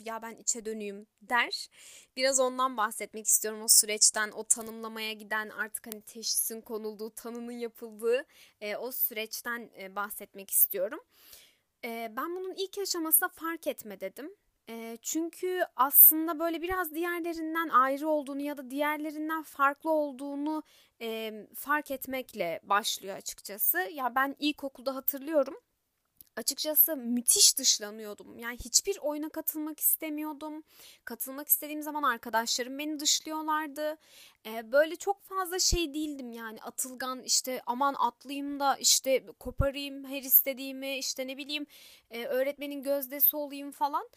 ya 0.06 0.22
ben 0.22 0.36
içe 0.36 0.66
dönüyüm 0.66 1.08
der 1.22 1.68
biraz 2.16 2.40
ondan 2.40 2.78
bahsetmek 2.78 3.28
istiyorum 3.28 3.62
o 3.62 3.68
süreçten 3.68 4.32
o 4.32 4.44
tanımlamaya 4.44 5.14
giden 5.14 5.50
artık 5.50 5.88
hani 5.88 6.02
teşhisin 6.02 6.62
konulduğu 6.62 7.10
tanının 7.10 7.52
yapıldığı 7.52 8.26
e, 8.62 8.76
o 8.76 8.92
süreçten 8.92 9.70
e, 9.80 9.96
bahsetmek 9.96 10.52
istiyorum 10.52 11.00
e, 11.86 12.13
ben 12.17 12.36
bunun 12.36 12.53
ilk 12.53 12.77
aşamasında 12.77 13.29
fark 13.29 13.67
etme 13.67 14.00
dedim 14.00 14.36
e, 14.69 14.98
çünkü 15.01 15.63
aslında 15.75 16.39
böyle 16.39 16.62
biraz 16.62 16.93
diğerlerinden 16.93 17.69
ayrı 17.69 18.07
olduğunu 18.07 18.41
ya 18.41 18.57
da 18.57 18.69
diğerlerinden 18.69 19.43
farklı 19.43 19.91
olduğunu 19.91 20.63
e, 21.01 21.34
fark 21.55 21.91
etmekle 21.91 22.60
başlıyor 22.63 23.17
açıkçası. 23.17 23.77
Ya 23.79 24.15
ben 24.15 24.36
ilkokulda 24.39 24.96
hatırlıyorum 24.96 25.57
açıkçası 26.38 26.98
müthiş 26.98 27.57
dışlanıyordum. 27.57 28.39
Yani 28.39 28.57
hiçbir 28.57 28.98
oyuna 29.01 29.29
katılmak 29.29 29.79
istemiyordum. 29.79 30.63
Katılmak 31.05 31.48
istediğim 31.48 31.81
zaman 31.81 32.03
arkadaşlarım 32.03 32.77
beni 32.79 33.00
dışlıyorlardı. 33.00 33.98
Böyle 34.63 34.96
çok 34.96 35.24
fazla 35.24 35.60
şey 35.60 35.94
değildim 35.94 36.32
yani 36.32 36.62
atılgan 36.62 37.24
işte 37.24 37.62
aman 37.66 37.96
atlayayım 38.00 38.60
da 38.60 38.77
işte 38.77 39.25
koparayım 39.39 40.06
her 40.06 40.22
istediğimi 40.22 40.98
işte 40.98 41.27
ne 41.27 41.38
bileyim 41.38 41.66
öğretmenin 42.12 42.84
gözdesi 42.84 43.36
olayım 43.36 43.72
falan. 43.72 44.10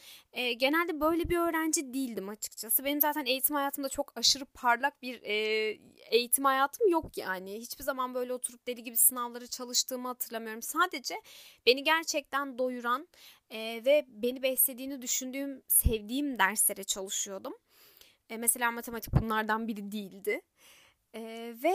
Genelde 0.57 1.01
böyle 1.01 1.29
bir 1.29 1.39
öğrenci 1.39 1.95
değildim 1.95 2.29
açıkçası. 2.29 2.85
Benim 2.85 3.01
zaten 3.01 3.27
eğitim 3.27 3.57
hayatımda 3.57 3.89
çok 3.89 4.13
aşırı 4.17 4.45
parlak 4.45 5.03
bir 5.03 5.23
eğitim 6.11 6.45
hayatım 6.45 6.89
yok 6.89 7.19
yani. 7.19 7.61
Hiçbir 7.61 7.85
zaman 7.85 8.15
böyle 8.15 8.33
oturup 8.33 8.67
deli 8.67 8.85
gibi 8.85 8.97
sınavları 8.97 9.47
çalıştığımı 9.47 10.09
hatırlamıyorum. 10.09 10.63
Sadece 10.63 11.23
beni 11.67 11.85
gerçekten 11.85 12.59
doyuran 12.59 13.09
ve 13.55 14.05
beni 14.09 14.43
beslediğini 14.43 15.03
düşündüğüm, 15.03 15.63
sevdiğim 15.69 16.39
derslere 16.39 16.85
çalışıyordum. 16.85 17.55
E, 18.31 18.37
mesela 18.37 18.71
matematik 18.71 19.13
bunlardan 19.21 19.69
biri 19.69 19.93
değildi. 19.93 20.41
E, 21.15 21.21
ve 21.63 21.73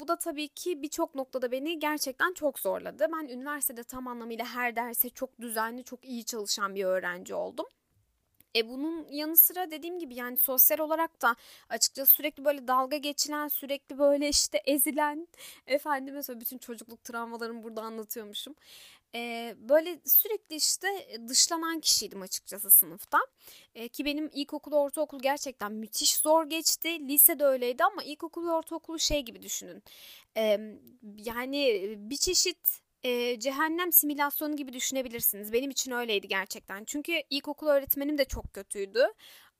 bu 0.00 0.08
da 0.08 0.16
tabii 0.16 0.48
ki 0.48 0.82
birçok 0.82 1.14
noktada 1.14 1.52
beni 1.52 1.78
gerçekten 1.78 2.32
çok 2.32 2.58
zorladı. 2.58 3.06
Ben 3.12 3.28
üniversitede 3.28 3.84
tam 3.84 4.06
anlamıyla 4.08 4.44
her 4.46 4.76
derse 4.76 5.10
çok 5.10 5.40
düzenli, 5.40 5.84
çok 5.84 6.04
iyi 6.04 6.24
çalışan 6.24 6.74
bir 6.74 6.84
öğrenci 6.84 7.34
oldum. 7.34 7.66
E 8.56 8.68
bunun 8.68 9.08
yanı 9.10 9.36
sıra 9.36 9.70
dediğim 9.70 9.98
gibi 9.98 10.14
yani 10.14 10.36
sosyal 10.36 10.78
olarak 10.78 11.22
da 11.22 11.36
açıkçası 11.68 12.12
sürekli 12.12 12.44
böyle 12.44 12.68
dalga 12.68 12.96
geçilen, 12.96 13.48
sürekli 13.48 13.98
böyle 13.98 14.28
işte 14.28 14.62
ezilen, 14.64 15.28
efendim 15.66 16.14
mesela 16.14 16.40
bütün 16.40 16.58
çocukluk 16.58 17.04
travmalarımı 17.04 17.62
burada 17.62 17.82
anlatıyormuşum. 17.82 18.54
E, 19.16 19.54
böyle 19.58 20.00
sürekli 20.04 20.56
işte 20.56 20.88
dışlanan 21.28 21.80
kişiydim 21.80 22.22
açıkçası 22.22 22.70
sınıfta. 22.70 23.18
E, 23.74 23.88
ki 23.88 24.04
benim 24.04 24.30
ilkokul, 24.32 24.72
ortaokul 24.72 25.22
gerçekten 25.22 25.72
müthiş 25.72 26.16
zor 26.16 26.44
geçti. 26.44 27.08
Lise 27.08 27.38
de 27.38 27.44
öyleydi 27.44 27.84
ama 27.84 28.02
ilkokul 28.02 28.46
ve 28.46 28.50
ortaokulu 28.50 28.98
şey 28.98 29.22
gibi 29.22 29.42
düşünün. 29.42 29.82
E, 30.36 30.60
yani 31.16 31.94
bir 31.98 32.16
çeşit 32.16 32.80
e, 33.04 33.40
cehennem 33.40 33.92
simülasyonu 33.92 34.56
gibi 34.56 34.72
düşünebilirsiniz. 34.72 35.52
Benim 35.52 35.70
için 35.70 35.92
öyleydi 35.92 36.28
gerçekten. 36.28 36.84
Çünkü 36.84 37.12
ilkokul 37.30 37.66
öğretmenim 37.66 38.18
de 38.18 38.24
çok 38.24 38.54
kötüydü. 38.54 39.06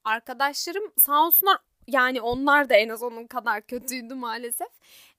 Arkadaşlarım 0.04 0.92
sağ 0.96 1.26
olsunlar 1.26 1.58
yani 1.86 2.20
onlar 2.20 2.68
da 2.68 2.74
en 2.74 2.88
az 2.88 3.02
onun 3.02 3.26
kadar 3.26 3.62
kötüydü 3.62 4.14
maalesef. 4.14 4.68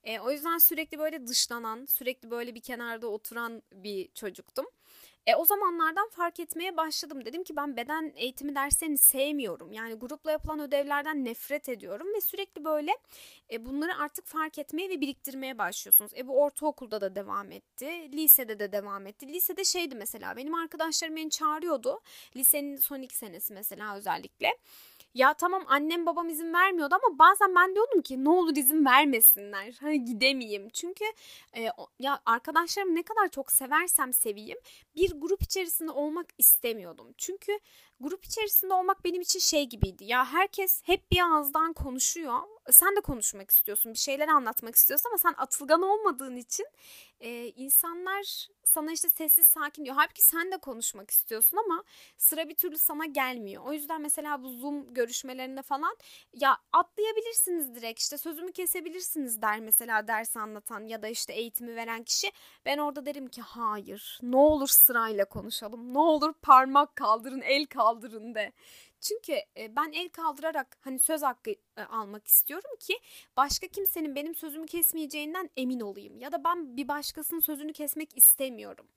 E, 0.07 0.19
o 0.19 0.31
yüzden 0.31 0.57
sürekli 0.57 0.99
böyle 0.99 1.27
dışlanan, 1.27 1.85
sürekli 1.85 2.31
böyle 2.31 2.55
bir 2.55 2.61
kenarda 2.61 3.07
oturan 3.07 3.61
bir 3.71 4.09
çocuktum. 4.13 4.65
E, 5.27 5.35
o 5.35 5.45
zamanlardan 5.45 6.09
fark 6.09 6.39
etmeye 6.39 6.77
başladım. 6.77 7.25
Dedim 7.25 7.43
ki 7.43 7.55
ben 7.55 7.77
beden 7.77 8.13
eğitimi 8.15 8.55
derslerini 8.55 8.97
sevmiyorum. 8.97 9.73
Yani 9.73 9.93
grupla 9.93 10.31
yapılan 10.31 10.59
ödevlerden 10.59 11.25
nefret 11.25 11.69
ediyorum 11.69 12.07
ve 12.15 12.21
sürekli 12.21 12.65
böyle 12.65 12.91
e, 13.51 13.65
bunları 13.65 13.97
artık 13.97 14.25
fark 14.25 14.59
etmeye 14.59 14.89
ve 14.89 15.01
biriktirmeye 15.01 15.57
başlıyorsunuz. 15.57 16.11
E 16.17 16.27
bu 16.27 16.41
ortaokulda 16.41 17.01
da 17.01 17.15
devam 17.15 17.51
etti. 17.51 17.85
Lisede 18.13 18.59
de 18.59 18.71
devam 18.71 19.07
etti. 19.07 19.27
Lisede 19.27 19.63
şeydi 19.63 19.95
mesela 19.95 20.37
benim 20.37 20.53
arkadaşlarım 20.53 21.15
beni 21.15 21.29
çağırıyordu. 21.29 21.99
Lisenin 22.35 22.77
son 22.77 23.01
iki 23.01 23.15
senesi 23.17 23.53
mesela 23.53 23.95
özellikle. 23.95 24.53
Ya 25.17 25.33
tamam 25.33 25.63
annem 25.67 26.05
babam 26.05 26.29
izin 26.29 26.53
vermiyordu 26.53 26.95
ama 26.95 27.19
bazen 27.19 27.55
ben 27.55 27.75
diyordum 27.75 28.01
ki 28.01 28.23
ne 28.23 28.29
olur 28.29 28.55
izin 28.55 28.85
vermesinler. 28.85 29.77
Hani 29.81 30.05
gidemeyeyim. 30.05 30.69
Çünkü 30.69 31.05
e, 31.57 31.69
ya 31.99 32.19
arkadaşlarım 32.25 32.95
ne 32.95 33.03
kadar 33.03 33.27
çok 33.27 33.51
seversem 33.51 34.13
seveyim 34.13 34.57
bir 34.95 35.11
grup 35.21 35.43
içerisinde 35.43 35.91
olmak 35.91 36.25
istemiyordum. 36.37 37.13
Çünkü 37.17 37.59
grup 37.99 38.25
içerisinde 38.25 38.73
olmak 38.73 39.03
benim 39.03 39.21
için 39.21 39.39
şey 39.39 39.69
gibiydi. 39.69 40.03
Ya 40.05 40.25
herkes 40.25 40.81
hep 40.85 41.11
bir 41.11 41.21
ağızdan 41.21 41.73
konuşuyor. 41.73 42.39
Sen 42.71 42.95
de 42.95 43.01
konuşmak 43.01 43.51
istiyorsun, 43.51 43.93
bir 43.93 43.97
şeyler 43.97 44.27
anlatmak 44.27 44.75
istiyorsun 44.75 45.09
ama 45.09 45.17
sen 45.17 45.33
atılgan 45.37 45.81
olmadığın 45.81 46.35
için 46.35 46.65
e, 47.19 47.47
insanlar 47.47 48.47
sana 48.63 48.91
işte 48.91 49.09
sessiz 49.09 49.47
sakin 49.47 49.85
diyor. 49.85 49.95
Halbuki 49.95 50.21
sen 50.21 50.51
de 50.51 50.57
konuşmak 50.57 51.11
istiyorsun 51.11 51.57
ama 51.65 51.83
sıra 52.17 52.49
bir 52.49 52.55
türlü 52.55 52.77
sana 52.77 53.05
gelmiyor. 53.05 53.63
O 53.65 53.73
yüzden 53.73 54.01
mesela 54.01 54.43
bu 54.43 54.49
Zoom 54.49 54.93
görüşmelerinde 54.93 55.61
falan 55.61 55.97
ya 56.33 56.57
atlayabilirsiniz 56.73 57.75
direkt 57.75 57.99
işte 57.99 58.17
sözümü 58.17 58.51
kesebilirsiniz 58.51 59.41
der 59.41 59.59
mesela 59.59 60.07
ders 60.07 60.37
anlatan 60.37 60.87
ya 60.87 61.01
da 61.01 61.07
işte 61.07 61.33
eğitimi 61.33 61.75
veren 61.75 62.03
kişi. 62.03 62.31
Ben 62.65 62.77
orada 62.77 63.05
derim 63.05 63.27
ki 63.27 63.41
hayır 63.41 64.19
ne 64.21 64.37
olur 64.37 64.67
sırayla 64.67 65.25
konuşalım. 65.25 65.93
Ne 65.93 65.99
olur 65.99 66.33
parmak 66.41 66.95
kaldırın, 66.95 67.41
el 67.41 67.65
kaldırın 67.65 67.86
de. 68.35 68.51
Çünkü 69.01 69.33
e, 69.57 69.75
ben 69.75 69.91
el 69.91 70.09
kaldırarak 70.09 70.77
hani 70.81 70.99
söz 70.99 71.21
hakkı 71.21 71.51
e, 71.77 71.83
almak 71.89 72.27
istiyorum 72.27 72.71
ki 72.79 72.99
başka 73.37 73.67
kimsenin 73.67 74.15
benim 74.15 74.35
sözümü 74.35 74.65
kesmeyeceğinden 74.65 75.49
emin 75.57 75.79
olayım. 75.79 76.19
Ya 76.19 76.31
da 76.31 76.43
ben 76.43 76.77
bir 76.77 76.87
başkasının 76.87 77.39
sözünü 77.39 77.73
kesmek 77.73 78.17
istemiyorum. 78.17 78.87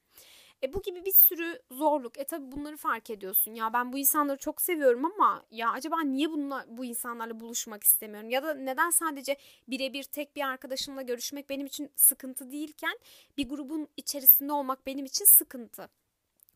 E 0.62 0.72
bu 0.72 0.82
gibi 0.82 1.04
bir 1.04 1.12
sürü 1.12 1.62
zorluk. 1.72 2.18
E 2.18 2.24
tabi 2.24 2.52
bunları 2.52 2.76
fark 2.76 3.10
ediyorsun. 3.10 3.54
Ya 3.54 3.72
ben 3.72 3.92
bu 3.92 3.98
insanları 3.98 4.38
çok 4.38 4.60
seviyorum 4.60 5.04
ama 5.04 5.44
ya 5.50 5.70
acaba 5.70 6.00
niye 6.02 6.30
bununla, 6.30 6.64
bu 6.68 6.84
insanlarla 6.84 7.40
buluşmak 7.40 7.84
istemiyorum? 7.84 8.30
Ya 8.30 8.42
da 8.42 8.54
neden 8.54 8.90
sadece 8.90 9.36
birebir 9.68 10.02
tek 10.04 10.36
bir 10.36 10.42
arkadaşımla 10.42 11.02
görüşmek 11.02 11.50
benim 11.50 11.66
için 11.66 11.90
sıkıntı 11.96 12.52
değilken 12.52 12.98
bir 13.36 13.48
grubun 13.48 13.88
içerisinde 13.96 14.52
olmak 14.52 14.86
benim 14.86 15.04
için 15.04 15.24
sıkıntı. 15.24 15.88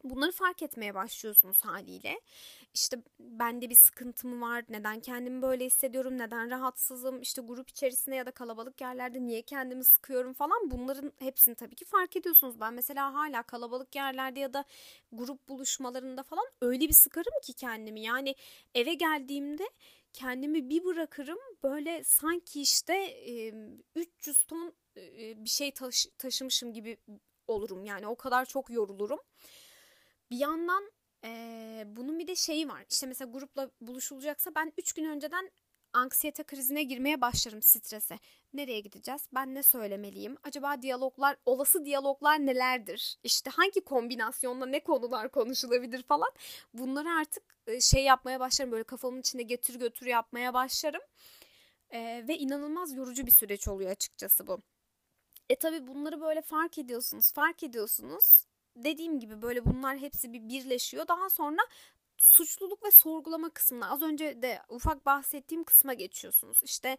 Bunları 0.04 0.32
fark 0.32 0.62
etmeye 0.62 0.94
başlıyorsunuz 0.94 1.64
haliyle. 1.64 2.20
İşte 2.74 2.96
bende 3.20 3.70
bir 3.70 3.74
sıkıntı 3.74 4.28
mı 4.28 4.40
var? 4.46 4.64
Neden 4.68 5.00
kendimi 5.00 5.42
böyle 5.42 5.64
hissediyorum? 5.66 6.18
Neden 6.18 6.50
rahatsızım? 6.50 7.20
İşte 7.22 7.42
grup 7.42 7.70
içerisinde 7.70 8.16
ya 8.16 8.26
da 8.26 8.30
kalabalık 8.30 8.80
yerlerde 8.80 9.26
niye 9.26 9.42
kendimi 9.42 9.84
sıkıyorum 9.84 10.32
falan. 10.32 10.70
Bunların 10.70 11.12
hepsini 11.18 11.54
tabii 11.54 11.74
ki 11.74 11.84
fark 11.84 12.16
ediyorsunuz. 12.16 12.60
Ben 12.60 12.74
mesela 12.74 13.14
hala 13.14 13.42
kalabalık 13.42 13.94
yerlerde 13.96 14.40
ya 14.40 14.54
da 14.54 14.64
grup 15.12 15.48
buluşmalarında 15.48 16.22
falan 16.22 16.44
öyle 16.62 16.88
bir 16.88 16.92
sıkarım 16.94 17.40
ki 17.42 17.52
kendimi. 17.52 18.00
Yani 18.00 18.34
eve 18.74 18.94
geldiğimde 18.94 19.64
kendimi 20.12 20.70
bir 20.70 20.84
bırakırım 20.84 21.38
böyle 21.62 22.04
sanki 22.04 22.60
işte 22.62 22.94
300 23.96 24.44
ton 24.44 24.74
e, 24.96 25.44
bir 25.44 25.50
şey 25.50 25.70
taşı- 25.72 26.10
taşımışım 26.18 26.72
gibi 26.72 26.96
olurum 27.48 27.84
yani 27.84 28.06
o 28.06 28.16
kadar 28.16 28.44
çok 28.44 28.70
yorulurum. 28.70 29.18
Bir 30.34 30.38
yandan 30.38 30.92
e, 31.24 31.28
bunun 31.86 32.18
bir 32.18 32.26
de 32.26 32.36
şeyi 32.36 32.68
var. 32.68 32.84
İşte 32.90 33.06
mesela 33.06 33.30
grupla 33.30 33.70
buluşulacaksa 33.80 34.54
ben 34.54 34.72
3 34.78 34.92
gün 34.92 35.04
önceden 35.04 35.50
anksiyete 35.92 36.42
krizine 36.42 36.82
girmeye 36.82 37.20
başlarım 37.20 37.62
strese. 37.62 38.18
Nereye 38.54 38.80
gideceğiz? 38.80 39.28
Ben 39.34 39.54
ne 39.54 39.62
söylemeliyim? 39.62 40.36
Acaba 40.42 40.82
diyaloglar, 40.82 41.36
olası 41.46 41.84
diyaloglar 41.84 42.46
nelerdir? 42.46 43.16
İşte 43.22 43.50
hangi 43.50 43.80
kombinasyonla 43.84 44.66
ne 44.66 44.80
konular 44.80 45.30
konuşulabilir 45.30 46.02
falan. 46.02 46.30
Bunları 46.72 47.08
artık 47.08 47.42
şey 47.80 48.04
yapmaya 48.04 48.40
başlarım. 48.40 48.72
Böyle 48.72 48.84
kafamın 48.84 49.20
içinde 49.20 49.42
getir 49.42 49.74
götür 49.78 50.06
yapmaya 50.06 50.54
başlarım. 50.54 51.02
Ee, 51.90 52.24
ve 52.28 52.38
inanılmaz 52.38 52.92
yorucu 52.92 53.26
bir 53.26 53.32
süreç 53.32 53.68
oluyor 53.68 53.90
açıkçası 53.90 54.46
bu. 54.46 54.62
E 55.48 55.56
tabi 55.56 55.86
bunları 55.86 56.20
böyle 56.20 56.42
fark 56.42 56.78
ediyorsunuz, 56.78 57.32
fark 57.32 57.62
ediyorsunuz. 57.62 58.46
Dediğim 58.76 59.20
gibi 59.20 59.42
böyle 59.42 59.66
bunlar 59.66 59.98
hepsi 59.98 60.32
bir 60.32 60.48
birleşiyor. 60.48 61.08
Daha 61.08 61.30
sonra 61.30 61.60
suçluluk 62.16 62.84
ve 62.84 62.90
sorgulama 62.90 63.50
kısmına 63.50 63.90
az 63.90 64.02
önce 64.02 64.42
de 64.42 64.62
ufak 64.68 65.06
bahsettiğim 65.06 65.64
kısma 65.64 65.94
geçiyorsunuz. 65.94 66.62
İşte 66.62 66.98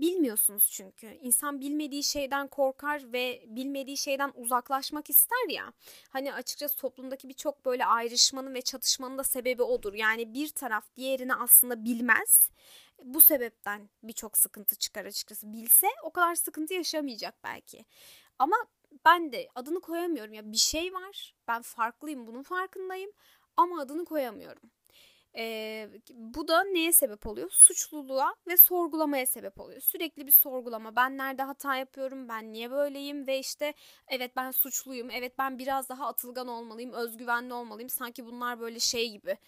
bilmiyorsunuz 0.00 0.70
çünkü. 0.70 1.06
İnsan 1.06 1.60
bilmediği 1.60 2.02
şeyden 2.02 2.48
korkar 2.48 3.12
ve 3.12 3.44
bilmediği 3.46 3.96
şeyden 3.96 4.32
uzaklaşmak 4.34 5.10
ister 5.10 5.48
ya. 5.48 5.72
Hani 6.08 6.34
açıkçası 6.34 6.76
toplumdaki 6.76 7.28
birçok 7.28 7.64
böyle 7.64 7.86
ayrışmanın 7.86 8.54
ve 8.54 8.62
çatışmanın 8.62 9.18
da 9.18 9.24
sebebi 9.24 9.62
odur. 9.62 9.94
Yani 9.94 10.34
bir 10.34 10.48
taraf 10.48 10.84
diğerini 10.96 11.34
aslında 11.34 11.84
bilmez. 11.84 12.50
Bu 13.04 13.20
sebepten 13.20 13.88
birçok 14.02 14.38
sıkıntı 14.38 14.76
çıkar 14.76 15.04
açıkçası. 15.04 15.52
Bilse 15.52 15.88
o 16.04 16.10
kadar 16.10 16.34
sıkıntı 16.34 16.74
yaşamayacak 16.74 17.34
belki. 17.44 17.84
Ama 18.38 18.56
ben 19.04 19.32
de 19.32 19.48
adını 19.54 19.80
koyamıyorum 19.80 20.34
ya 20.34 20.52
bir 20.52 20.56
şey 20.56 20.94
var. 20.94 21.34
Ben 21.48 21.62
farklıyım 21.62 22.26
bunun 22.26 22.42
farkındayım 22.42 23.10
ama 23.56 23.80
adını 23.80 24.04
koyamıyorum. 24.04 24.70
Ee, 25.36 25.88
bu 26.14 26.48
da 26.48 26.64
neye 26.64 26.92
sebep 26.92 27.26
oluyor? 27.26 27.50
Suçluluğa 27.50 28.34
ve 28.46 28.56
sorgulamaya 28.56 29.26
sebep 29.26 29.60
oluyor. 29.60 29.80
Sürekli 29.80 30.26
bir 30.26 30.32
sorgulama. 30.32 30.96
Ben 30.96 31.18
nerede 31.18 31.42
hata 31.42 31.76
yapıyorum? 31.76 32.28
Ben 32.28 32.52
niye 32.52 32.70
böyleyim? 32.70 33.26
Ve 33.26 33.38
işte 33.38 33.74
evet 34.08 34.36
ben 34.36 34.50
suçluyum. 34.50 35.10
Evet 35.10 35.38
ben 35.38 35.58
biraz 35.58 35.88
daha 35.88 36.06
atılgan 36.06 36.48
olmalıyım. 36.48 36.92
Özgüvenli 36.92 37.54
olmalıyım. 37.54 37.88
Sanki 37.88 38.26
bunlar 38.26 38.60
böyle 38.60 38.80
şey 38.80 39.10
gibi. 39.10 39.38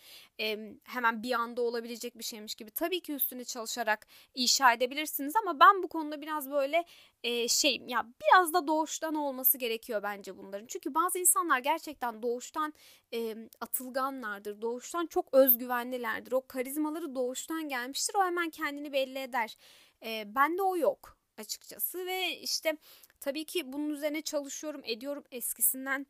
E, 0.40 0.58
hemen 0.84 1.22
bir 1.22 1.32
anda 1.32 1.62
olabilecek 1.62 2.18
bir 2.18 2.24
şeymiş 2.24 2.54
gibi. 2.54 2.70
Tabii 2.70 3.00
ki 3.00 3.12
üstüne 3.12 3.44
çalışarak 3.44 4.06
inşa 4.34 4.72
edebilirsiniz 4.72 5.36
ama 5.36 5.60
ben 5.60 5.82
bu 5.82 5.88
konuda 5.88 6.20
biraz 6.20 6.50
böyle 6.50 6.84
e, 7.24 7.48
şeyim 7.48 7.88
ya 7.88 8.06
biraz 8.22 8.52
da 8.52 8.66
doğuştan 8.66 9.14
olması 9.14 9.58
gerekiyor 9.58 10.02
bence 10.02 10.38
bunların. 10.38 10.66
Çünkü 10.66 10.94
bazı 10.94 11.18
insanlar 11.18 11.58
gerçekten 11.58 12.22
doğuştan 12.22 12.74
e, 13.14 13.36
atılganlardır. 13.60 14.62
Doğuştan 14.62 15.06
çok 15.06 15.34
özgüvenlilerdir. 15.34 16.32
O 16.32 16.46
karizmaları 16.46 17.14
doğuştan 17.14 17.68
gelmiştir. 17.68 18.14
O 18.14 18.24
hemen 18.24 18.50
kendini 18.50 18.92
belli 18.92 19.18
eder. 19.18 19.56
E, 20.04 20.34
bende 20.34 20.62
o 20.62 20.76
yok 20.76 21.18
açıkçası 21.38 22.06
ve 22.06 22.38
işte 22.38 22.76
tabii 23.20 23.44
ki 23.44 23.72
bunun 23.72 23.90
üzerine 23.90 24.22
çalışıyorum, 24.22 24.80
ediyorum 24.84 25.24
eskisinden 25.30 26.06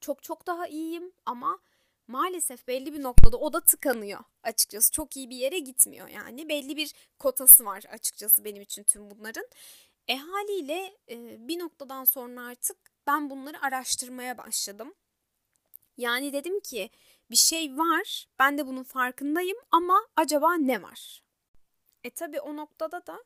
çok 0.00 0.22
çok 0.22 0.46
daha 0.46 0.66
iyiyim 0.66 1.12
ama 1.26 1.58
maalesef 2.08 2.68
belli 2.68 2.92
bir 2.92 3.02
noktada 3.02 3.36
o 3.36 3.52
da 3.52 3.60
tıkanıyor 3.60 4.20
açıkçası. 4.42 4.92
Çok 4.92 5.16
iyi 5.16 5.30
bir 5.30 5.36
yere 5.36 5.58
gitmiyor 5.58 6.08
yani. 6.08 6.48
Belli 6.48 6.76
bir 6.76 6.92
kotası 7.18 7.64
var 7.64 7.84
açıkçası 7.90 8.44
benim 8.44 8.62
için 8.62 8.82
tüm 8.82 9.10
bunların. 9.10 9.44
E 10.08 10.16
haliyle 10.16 10.96
e, 11.10 11.48
bir 11.48 11.58
noktadan 11.58 12.04
sonra 12.04 12.46
artık 12.46 12.76
ben 13.06 13.30
bunları 13.30 13.62
araştırmaya 13.62 14.38
başladım. 14.38 14.94
Yani 15.96 16.32
dedim 16.32 16.60
ki 16.60 16.90
bir 17.30 17.36
şey 17.36 17.78
var 17.78 18.28
ben 18.38 18.58
de 18.58 18.66
bunun 18.66 18.82
farkındayım 18.82 19.56
ama 19.70 20.06
acaba 20.16 20.54
ne 20.54 20.82
var? 20.82 21.22
E 22.04 22.10
tabi 22.10 22.40
o 22.40 22.56
noktada 22.56 23.06
da 23.06 23.24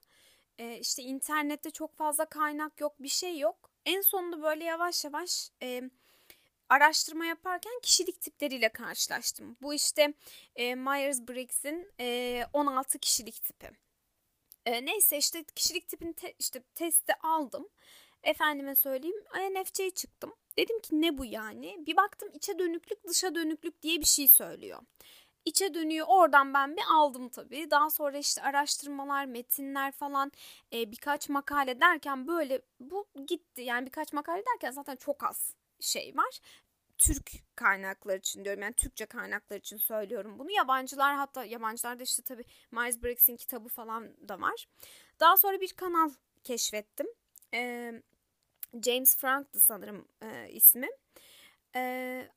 e, 0.59 0.79
işte 0.79 1.03
internette 1.03 1.71
çok 1.71 1.97
fazla 1.97 2.25
kaynak 2.25 2.81
yok 2.81 2.95
bir 2.99 3.09
şey 3.09 3.39
yok. 3.39 3.71
En 3.87 4.01
sonunda 4.01 4.43
böyle 4.43 4.65
yavaş 4.65 5.05
yavaş 5.05 5.51
e, 5.63 5.83
araştırma 6.69 7.25
yaparken 7.25 7.81
kişilik 7.83 8.21
tipleriyle 8.21 8.69
karşılaştım. 8.69 9.57
Bu 9.63 9.75
işte 9.75 10.15
e, 10.57 10.75
Myers-Briggs'in 10.75 11.93
e, 12.01 12.47
16 12.53 12.99
kişilik 12.99 13.43
tipi. 13.45 13.71
E, 14.67 14.85
neyse 14.85 15.19
işte 15.19 15.45
kişilik 15.45 15.89
tipini 15.89 16.15
te, 16.15 16.35
işte 16.39 16.63
testi 16.75 17.15
aldım. 17.23 17.69
Efendime 18.23 18.75
söyleyeyim 18.75 19.25
INFJ 19.41 19.95
çıktım. 19.95 20.35
Dedim 20.59 20.81
ki 20.81 21.01
ne 21.01 21.19
bu 21.19 21.25
yani? 21.25 21.87
Bir 21.87 21.97
baktım 21.97 22.29
içe 22.35 22.59
dönüklük 22.59 23.07
dışa 23.09 23.35
dönüklük 23.35 23.83
diye 23.83 24.01
bir 24.01 24.07
şey 24.07 24.29
söylüyor. 24.29 24.81
İçe 25.45 25.75
dönüyor 25.75 26.07
oradan 26.09 26.55
ben 26.55 26.77
bir 26.77 26.83
aldım 26.93 27.29
tabii. 27.29 27.71
Daha 27.71 27.91
sonra 27.91 28.19
işte 28.19 28.43
araştırmalar, 28.43 29.25
metinler 29.25 29.93
falan 29.93 30.33
e, 30.73 30.93
birkaç 30.93 31.29
makale 31.29 31.81
derken 31.81 32.27
böyle 32.27 32.63
bu 32.81 33.07
gitti. 33.27 33.63
Yani 33.63 33.87
birkaç 33.87 34.13
makale 34.13 34.43
derken 34.55 34.71
zaten 34.71 34.97
çok 34.97 35.25
az 35.25 35.55
şey 35.81 36.15
var. 36.17 36.39
Türk 37.01 37.31
kaynaklar 37.57 38.19
için 38.19 38.45
diyorum. 38.45 38.63
Yani 38.63 38.75
Türkçe 38.75 39.07
kaynaklar 39.07 39.57
için 39.57 39.77
söylüyorum 39.77 40.39
bunu. 40.39 40.51
Yabancılar 40.51 41.17
hatta 41.17 41.45
yabancılarda 41.45 42.03
işte 42.03 42.23
tabii 42.23 42.45
Miles 42.71 43.03
Briggs'in 43.03 43.37
kitabı 43.37 43.69
falan 43.69 44.29
da 44.29 44.41
var. 44.41 44.69
Daha 45.21 45.37
sonra 45.37 45.61
bir 45.61 45.73
kanal 45.73 46.11
keşfettim. 46.45 47.07
Ee, 47.55 48.03
James 48.85 49.17
Frank'tı 49.17 49.61
sanırım 49.61 50.09
e, 50.23 50.51
ismi. 50.51 50.89
E, 51.77 52.29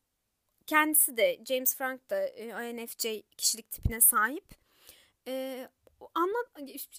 kendisi 0.67 1.17
de 1.17 1.39
James 1.45 1.76
Frank 1.76 2.10
da 2.10 2.28
e, 2.28 2.69
INFJ 2.69 3.06
kişilik 3.38 3.71
tipine 3.71 4.02
sahip. 4.02 4.45
E, 5.28 5.67
anlat 6.15 6.47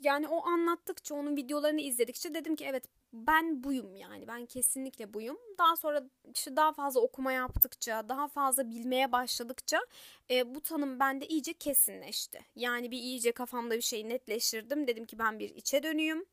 yani 0.00 0.28
o 0.28 0.46
anlattıkça 0.46 1.14
onun 1.14 1.36
videolarını 1.36 1.80
izledikçe 1.80 2.34
dedim 2.34 2.56
ki 2.56 2.64
evet 2.64 2.84
ben 3.14 3.64
buyum 3.64 3.96
yani 3.96 4.28
ben 4.28 4.46
kesinlikle 4.46 5.14
buyum. 5.14 5.38
Daha 5.58 5.76
sonra 5.76 6.02
işte 6.34 6.56
daha 6.56 6.72
fazla 6.72 7.00
okuma 7.00 7.32
yaptıkça, 7.32 8.08
daha 8.08 8.28
fazla 8.28 8.70
bilmeye 8.70 9.12
başladıkça 9.12 9.80
e, 10.30 10.54
bu 10.54 10.60
tanım 10.60 11.00
bende 11.00 11.26
iyice 11.26 11.52
kesinleşti. 11.52 12.40
Yani 12.56 12.90
bir 12.90 12.98
iyice 12.98 13.32
kafamda 13.32 13.76
bir 13.76 13.80
şeyi 13.80 14.08
netleştirdim. 14.08 14.86
Dedim 14.86 15.04
ki 15.04 15.18
ben 15.18 15.38
bir 15.38 15.54
içe 15.54 15.82
dönüyüm. 15.82 16.24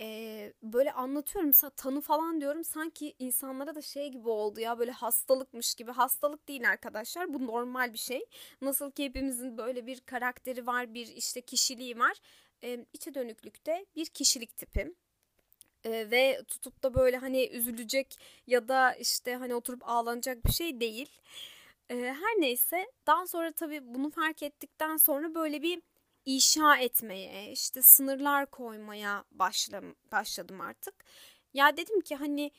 E, 0.00 0.52
böyle 0.62 0.92
anlatıyorum 0.92 1.70
tanı 1.76 2.00
falan 2.00 2.40
diyorum 2.40 2.64
sanki 2.64 3.14
insanlara 3.18 3.74
da 3.74 3.82
şey 3.82 4.08
gibi 4.08 4.28
oldu 4.28 4.60
ya 4.60 4.78
böyle 4.78 4.90
hastalıkmış 4.90 5.74
gibi. 5.74 5.90
Hastalık 5.90 6.48
değil 6.48 6.68
arkadaşlar 6.68 7.34
bu 7.34 7.46
normal 7.46 7.92
bir 7.92 7.98
şey. 7.98 8.24
Nasıl 8.60 8.90
ki 8.90 9.04
hepimizin 9.04 9.58
böyle 9.58 9.86
bir 9.86 10.00
karakteri 10.00 10.66
var, 10.66 10.94
bir 10.94 11.06
işte 11.06 11.40
kişiliği 11.40 11.98
var. 11.98 12.16
E, 12.64 12.86
içe 12.92 13.14
dönüklükte 13.14 13.86
bir 13.96 14.06
kişilik 14.06 14.56
tipi 14.56 14.94
e, 15.84 16.10
ve 16.10 16.42
tutup 16.48 16.82
da 16.82 16.94
böyle 16.94 17.16
hani 17.16 17.48
üzülecek 17.48 18.18
ya 18.46 18.68
da 18.68 18.94
işte 18.94 19.34
hani 19.36 19.54
oturup 19.54 19.88
ağlanacak 19.88 20.46
bir 20.46 20.52
şey 20.52 20.80
değil. 20.80 21.20
E, 21.90 21.96
her 21.96 22.40
neyse 22.40 22.86
daha 23.06 23.26
sonra 23.26 23.52
tabii 23.52 23.80
bunu 23.94 24.10
fark 24.10 24.42
ettikten 24.42 24.96
sonra 24.96 25.34
böyle 25.34 25.62
bir 25.62 25.82
inşa 26.24 26.76
etmeye 26.76 27.52
işte 27.52 27.82
sınırlar 27.82 28.46
koymaya 28.46 29.24
başladım, 29.32 29.96
başladım 30.12 30.60
artık. 30.60 30.94
Ya 31.54 31.76
dedim 31.76 32.00
ki 32.00 32.16
hani 32.16 32.50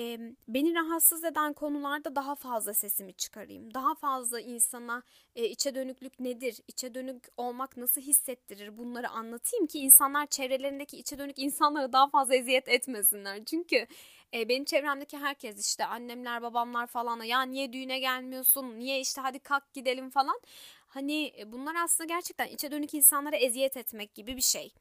e, 0.00 0.18
beni 0.48 0.74
rahatsız 0.74 1.24
eden 1.24 1.52
konularda 1.52 2.16
daha 2.16 2.34
fazla 2.34 2.74
sesimi 2.74 3.12
çıkarayım. 3.12 3.74
Daha 3.74 3.94
fazla 3.94 4.40
insana 4.40 5.02
e, 5.36 5.44
içe 5.48 5.74
dönüklük 5.74 6.20
nedir, 6.20 6.60
içe 6.68 6.94
dönük 6.94 7.28
olmak 7.36 7.76
nasıl 7.76 8.00
hissettirir 8.00 8.78
bunları 8.78 9.08
anlatayım 9.08 9.66
ki 9.66 9.78
insanlar 9.78 10.26
çevrelerindeki 10.26 10.96
içe 10.96 11.18
dönük 11.18 11.38
insanlara 11.38 11.92
daha 11.92 12.08
fazla 12.08 12.34
eziyet 12.34 12.68
etmesinler. 12.68 13.44
Çünkü 13.44 13.86
e, 14.34 14.48
benim 14.48 14.64
çevremdeki 14.64 15.18
herkes 15.18 15.66
işte 15.66 15.84
annemler, 15.84 16.42
babamlar 16.42 16.86
falan 16.86 17.22
ya 17.22 17.42
niye 17.42 17.72
düğüne 17.72 17.98
gelmiyorsun, 17.98 18.78
niye 18.78 19.00
işte 19.00 19.20
hadi 19.20 19.38
kalk 19.38 19.72
gidelim 19.72 20.10
falan. 20.10 20.40
Hani 20.88 21.32
bunlar 21.46 21.74
aslında 21.84 22.14
gerçekten 22.14 22.46
içe 22.46 22.70
dönük 22.70 22.94
insanlara 22.94 23.36
eziyet 23.36 23.76
etmek 23.76 24.14
gibi 24.14 24.36
bir 24.36 24.42
şey. 24.42 24.74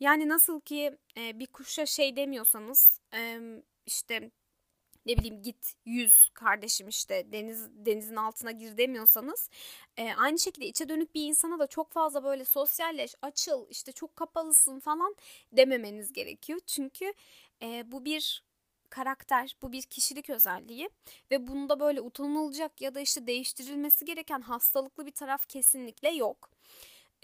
Yani 0.00 0.28
nasıl 0.28 0.60
ki 0.60 0.98
e, 1.16 1.38
bir 1.38 1.46
kuşa 1.46 1.86
şey 1.86 2.16
demiyorsanız 2.16 3.00
e, 3.14 3.40
işte 3.86 4.30
ne 5.06 5.16
bileyim 5.16 5.42
git 5.42 5.74
yüz 5.84 6.30
kardeşim 6.34 6.88
işte 6.88 7.32
deniz 7.32 7.68
denizin 7.72 8.16
altına 8.16 8.50
gir 8.50 8.76
demiyorsanız 8.76 9.50
e, 9.96 10.14
aynı 10.14 10.38
şekilde 10.38 10.66
içe 10.66 10.88
dönük 10.88 11.14
bir 11.14 11.28
insana 11.28 11.58
da 11.58 11.66
çok 11.66 11.92
fazla 11.92 12.24
böyle 12.24 12.44
sosyalleş 12.44 13.14
açıl 13.22 13.66
işte 13.70 13.92
çok 13.92 14.16
kapalısın 14.16 14.80
falan 14.80 15.16
dememeniz 15.52 16.12
gerekiyor 16.12 16.60
çünkü 16.66 17.12
e, 17.62 17.92
bu 17.92 18.04
bir 18.04 18.46
karakter, 18.90 19.56
bu 19.62 19.72
bir 19.72 19.82
kişilik 19.82 20.30
özelliği 20.30 20.90
ve 21.30 21.46
bunda 21.46 21.80
böyle 21.80 22.00
utanılacak 22.00 22.80
ya 22.80 22.94
da 22.94 23.00
işte 23.00 23.26
değiştirilmesi 23.26 24.04
gereken 24.04 24.40
hastalıklı 24.40 25.06
bir 25.06 25.10
taraf 25.12 25.48
kesinlikle 25.48 26.10
yok. 26.10 26.50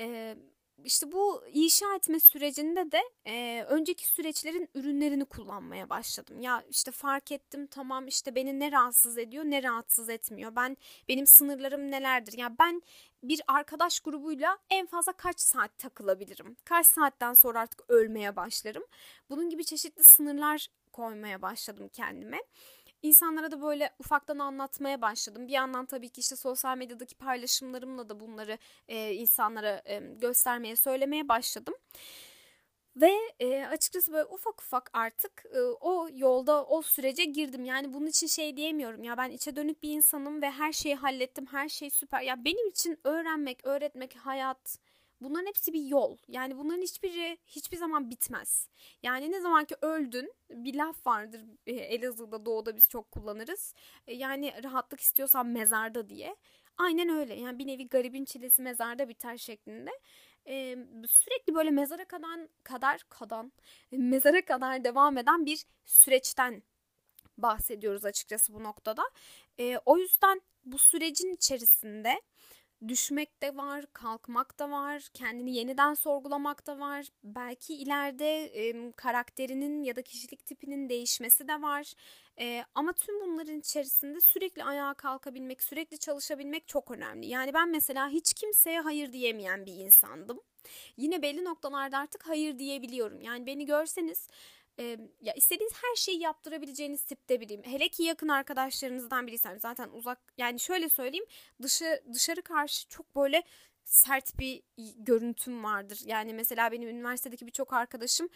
Ee, 0.01 0.37
işte 0.85 1.13
bu 1.13 1.45
inşa 1.53 1.95
etme 1.97 2.21
sürecinde 2.21 2.93
de 2.93 3.03
e, 3.27 3.65
önceki 3.69 4.07
süreçlerin 4.07 4.69
ürünlerini 4.75 5.25
kullanmaya 5.25 5.91
başladım. 5.91 6.41
Ya 6.41 6.65
işte 6.71 6.91
fark 6.91 7.33
ettim 7.33 7.67
tamam 7.67 8.07
işte 8.07 8.35
beni 8.35 8.61
ne 8.61 8.73
rahatsız 8.73 9.19
ediyor 9.19 9.45
ne 9.45 9.63
rahatsız 9.63 10.09
etmiyor. 10.09 10.57
Ben 10.57 10.77
benim 11.09 11.27
sınırlarım 11.27 11.91
nelerdir? 11.91 12.39
Ya 12.39 12.57
ben 12.59 12.83
bir 13.23 13.41
arkadaş 13.49 14.01
grubuyla 14.01 14.59
en 14.71 14.87
fazla 14.87 15.13
kaç 15.13 15.41
saat 15.41 15.79
takılabilirim? 15.79 16.57
Kaç 16.65 16.87
saatten 16.87 17.35
sonra 17.35 17.61
artık 17.61 17.91
ölmeye 17.91 18.37
başlarım? 18.37 18.85
Bunun 19.31 19.51
gibi 19.51 19.65
çeşitli 19.65 20.05
sınırlar 20.05 20.69
koymaya 20.93 21.43
başladım 21.43 21.89
kendime 21.93 22.39
insanlara 23.03 23.51
da 23.51 23.63
böyle 23.63 23.91
ufaktan 23.99 24.39
anlatmaya 24.39 25.03
başladım. 25.03 25.49
Bir 25.49 25.53
yandan 25.53 25.87
tabii 25.87 26.09
ki 26.09 26.21
işte 26.21 26.37
sosyal 26.37 26.77
medyadaki 26.77 27.15
paylaşımlarımla 27.15 28.09
da 28.09 28.21
bunları 28.21 28.59
e, 28.89 29.15
insanlara 29.15 29.83
e, 29.85 29.99
göstermeye, 29.99 30.77
söylemeye 30.77 31.29
başladım. 31.29 31.75
Ve 32.97 33.13
e, 33.41 33.67
açıkçası 33.67 34.13
böyle 34.13 34.25
ufak 34.25 34.63
ufak 34.63 34.91
artık 34.93 35.45
e, 35.55 35.61
o 35.61 36.09
yolda 36.13 36.65
o 36.65 36.83
sürece 36.83 37.25
girdim. 37.25 37.65
Yani 37.65 37.95
bunun 37.95 38.07
için 38.07 38.27
şey 38.27 38.57
diyemiyorum 38.57 39.05
ya 39.05 39.17
ben 39.17 39.31
içe 39.31 39.57
dönük 39.57 39.83
bir 39.83 39.91
insanım 39.91 40.43
ve 40.43 40.51
her 40.51 40.73
şeyi 40.73 40.95
hallettim. 40.95 41.47
Her 41.47 41.69
şey 41.69 41.91
süper. 41.91 42.23
Ya 42.23 42.45
benim 42.45 42.69
için 42.69 42.99
öğrenmek, 43.05 43.65
öğretmek, 43.67 44.17
hayat, 44.17 44.79
Bunların 45.23 45.47
hepsi 45.47 45.73
bir 45.73 45.83
yol. 45.85 46.17
Yani 46.29 46.59
bunların 46.59 46.83
hiçbiri 46.83 47.39
hiçbir 47.47 47.77
zaman 47.77 48.11
bitmez. 48.11 48.69
Yani 49.03 49.33
ne 49.33 49.41
zaman 49.41 49.65
ki 49.65 49.77
öldün 49.83 50.33
bir 50.51 50.75
laf 50.75 51.07
vardır 51.07 51.41
e, 51.67 51.73
Elazığ'da 51.73 52.47
doğuda 52.47 52.77
biz 52.77 52.89
çok 52.89 53.11
kullanırız. 53.11 53.75
E, 54.07 54.15
yani 54.15 54.65
rahatlık 54.65 55.01
istiyorsan 55.01 55.47
mezarda 55.47 56.09
diye. 56.09 56.37
Aynen 56.79 57.09
öyle. 57.09 57.35
Yani 57.35 57.59
bir 57.59 57.67
nevi 57.67 57.89
garibin 57.89 58.25
çilesi 58.25 58.63
mezarda 58.63 59.09
biter 59.09 59.37
şeklinde. 59.37 59.91
Ee, 60.47 60.77
sürekli 61.09 61.55
böyle 61.55 61.71
mezara 61.71 62.05
kadar 62.05 62.41
kadar 62.65 63.01
kadan 63.09 63.53
mezara 63.91 64.45
kadar 64.45 64.85
devam 64.85 65.19
eden 65.19 65.47
bir 65.47 65.65
süreçten 65.87 66.63
bahsediyoruz 67.39 68.05
açıkçası 68.05 68.55
bu 68.55 68.63
noktada. 68.63 69.03
Ee, 69.59 69.79
o 69.87 69.99
yüzden 69.99 70.41
bu 70.65 70.79
sürecin 70.79 71.33
içerisinde 71.33 72.23
düşmek 72.89 73.43
de 73.43 73.57
var, 73.57 73.85
kalkmak 73.93 74.59
da 74.59 74.71
var, 74.71 75.09
kendini 75.15 75.55
yeniden 75.55 75.95
sorgulamak 75.95 76.67
da 76.67 76.79
var. 76.79 77.09
Belki 77.25 77.75
ileride 77.75 78.45
e, 78.45 78.93
karakterinin 78.93 79.83
ya 79.83 79.97
da 79.97 80.03
kişilik 80.03 80.47
tipinin 80.47 80.89
değişmesi 80.89 81.49
de 81.49 81.63
var. 81.63 81.95
E, 82.39 82.65
ama 82.75 82.93
tüm 82.93 83.21
bunların 83.21 83.59
içerisinde 83.59 84.21
sürekli 84.21 84.65
ayağa 84.65 84.95
kalkabilmek, 84.95 85.63
sürekli 85.63 85.99
çalışabilmek 85.99 86.69
çok 86.69 86.91
önemli. 86.91 87.27
Yani 87.27 87.55
ben 87.55 87.69
mesela 87.69 88.09
hiç 88.09 88.35
kimseye 88.35 88.81
hayır 88.81 89.13
diyemeyen 89.13 89.67
bir 89.67 89.75
insandım. 89.75 90.41
Yine 90.97 91.23
belli 91.23 91.45
noktalarda 91.45 91.99
artık 91.99 92.29
hayır 92.29 92.59
diyebiliyorum. 92.59 93.21
Yani 93.21 93.47
beni 93.47 93.67
görseniz 93.67 94.29
e, 94.83 94.99
ya 95.21 95.35
istediğiniz 95.35 95.75
her 95.75 95.97
şeyi 95.97 96.21
yaptırabileceğiniz 96.21 97.05
tipte 97.05 97.41
biriyim. 97.41 97.63
Hele 97.65 97.89
ki 97.89 98.03
yakın 98.03 98.29
arkadaşlarınızdan 98.29 99.27
biriysem 99.27 99.61
zaten 99.61 99.89
uzak 99.89 100.19
yani 100.39 100.61
şöyle 100.61 100.89
söyleyeyim 100.89 101.27
dışı 101.63 102.03
dışarı 102.13 102.43
karşı 102.43 102.89
çok 102.89 103.17
böyle 103.17 103.43
sert 103.85 104.39
bir 104.39 104.63
görüntüm 104.97 105.65
vardır. 105.65 106.01
Yani 106.07 106.35
mesela 106.35 106.73
benim 106.73 106.89
üniversitedeki 106.89 107.47
birçok 107.47 107.73
arkadaşım 107.73 108.29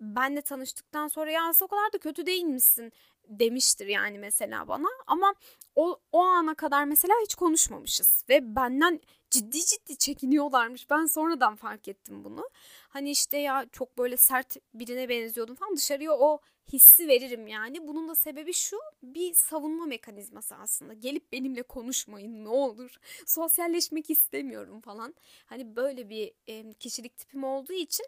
benle 0.00 0.42
tanıştıktan 0.42 1.08
sonra 1.08 1.30
ya 1.30 1.52
o 1.62 1.66
kadar 1.66 1.92
da 1.92 1.98
kötü 1.98 2.26
değil 2.26 2.44
misin 2.44 2.92
demiştir 3.28 3.86
yani 3.86 4.18
mesela 4.18 4.68
bana 4.68 4.88
ama 5.06 5.34
o, 5.76 6.00
o 6.12 6.20
ana 6.20 6.54
kadar 6.54 6.84
mesela 6.84 7.14
hiç 7.22 7.34
konuşmamışız 7.34 8.24
ve 8.28 8.56
benden 8.56 9.00
ciddi 9.30 9.64
ciddi 9.64 9.96
çekiniyorlarmış. 9.96 10.90
Ben 10.90 11.06
sonradan 11.06 11.56
fark 11.56 11.88
ettim 11.88 12.24
bunu. 12.24 12.50
Hani 12.88 13.10
işte 13.10 13.38
ya 13.38 13.66
çok 13.72 13.98
böyle 13.98 14.16
sert 14.16 14.56
birine 14.74 15.08
benziyordum 15.08 15.54
falan 15.54 15.76
dışarıya 15.76 16.12
o 16.12 16.40
hissi 16.72 17.08
veririm 17.08 17.46
yani. 17.46 17.88
Bunun 17.88 18.08
da 18.08 18.14
sebebi 18.14 18.52
şu 18.52 18.76
bir 19.02 19.34
savunma 19.34 19.86
mekanizması 19.86 20.54
aslında. 20.54 20.92
Gelip 20.92 21.32
benimle 21.32 21.62
konuşmayın 21.62 22.44
ne 22.44 22.48
olur. 22.48 22.96
Sosyalleşmek 23.26 24.10
istemiyorum 24.10 24.80
falan. 24.80 25.14
Hani 25.46 25.76
böyle 25.76 26.08
bir 26.08 26.32
kişilik 26.74 27.16
tipim 27.16 27.44
olduğu 27.44 27.72
için 27.72 28.06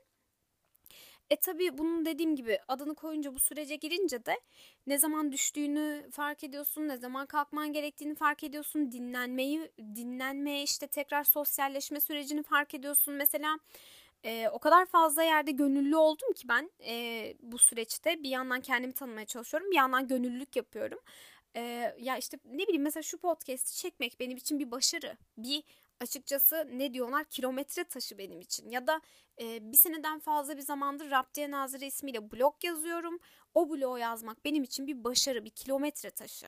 e 1.30 1.36
tabii 1.36 1.78
bunun 1.78 2.04
dediğim 2.06 2.36
gibi 2.36 2.58
adını 2.68 2.94
koyunca 2.94 3.34
bu 3.34 3.38
sürece 3.38 3.76
girince 3.76 4.26
de 4.26 4.40
ne 4.86 4.98
zaman 4.98 5.32
düştüğünü 5.32 6.08
fark 6.12 6.44
ediyorsun, 6.44 6.88
ne 6.88 6.96
zaman 6.96 7.26
kalkman 7.26 7.72
gerektiğini 7.72 8.14
fark 8.14 8.44
ediyorsun, 8.44 8.92
dinlenmeyi, 8.92 9.72
dinlenmeye 9.78 10.62
işte 10.62 10.86
tekrar 10.86 11.24
sosyalleşme 11.24 12.00
sürecini 12.00 12.42
fark 12.42 12.74
ediyorsun. 12.74 13.14
Mesela 13.14 13.58
e, 14.24 14.48
o 14.48 14.58
kadar 14.58 14.86
fazla 14.86 15.22
yerde 15.22 15.50
gönüllü 15.50 15.96
oldum 15.96 16.32
ki 16.32 16.48
ben 16.48 16.70
e, 16.86 17.34
bu 17.40 17.58
süreçte 17.58 18.22
bir 18.22 18.28
yandan 18.30 18.60
kendimi 18.60 18.92
tanımaya 18.92 19.26
çalışıyorum, 19.26 19.70
bir 19.70 19.76
yandan 19.76 20.08
gönüllülük 20.08 20.56
yapıyorum. 20.56 20.98
E, 21.56 21.94
ya 21.98 22.16
işte 22.16 22.38
ne 22.44 22.62
bileyim 22.62 22.82
mesela 22.82 23.02
şu 23.02 23.18
podcast'i 23.18 23.76
çekmek 23.76 24.20
benim 24.20 24.36
için 24.36 24.58
bir 24.58 24.70
başarı, 24.70 25.16
bir 25.38 25.62
açıkçası 26.00 26.68
ne 26.72 26.94
diyorlar 26.94 27.24
kilometre 27.24 27.84
taşı 27.84 28.18
benim 28.18 28.40
için. 28.40 28.70
Ya 28.70 28.86
da 28.86 29.00
e, 29.40 29.72
bir 29.72 29.76
seneden 29.76 30.18
fazla 30.18 30.56
bir 30.56 30.62
zamandır 30.62 31.10
Raptiye 31.10 31.50
Nazırı 31.50 31.84
ismiyle 31.84 32.30
blog 32.30 32.54
yazıyorum. 32.64 33.18
O 33.54 33.70
blogu 33.70 33.98
yazmak 33.98 34.44
benim 34.44 34.62
için 34.62 34.86
bir 34.86 35.04
başarı, 35.04 35.44
bir 35.44 35.50
kilometre 35.50 36.10
taşı. 36.10 36.46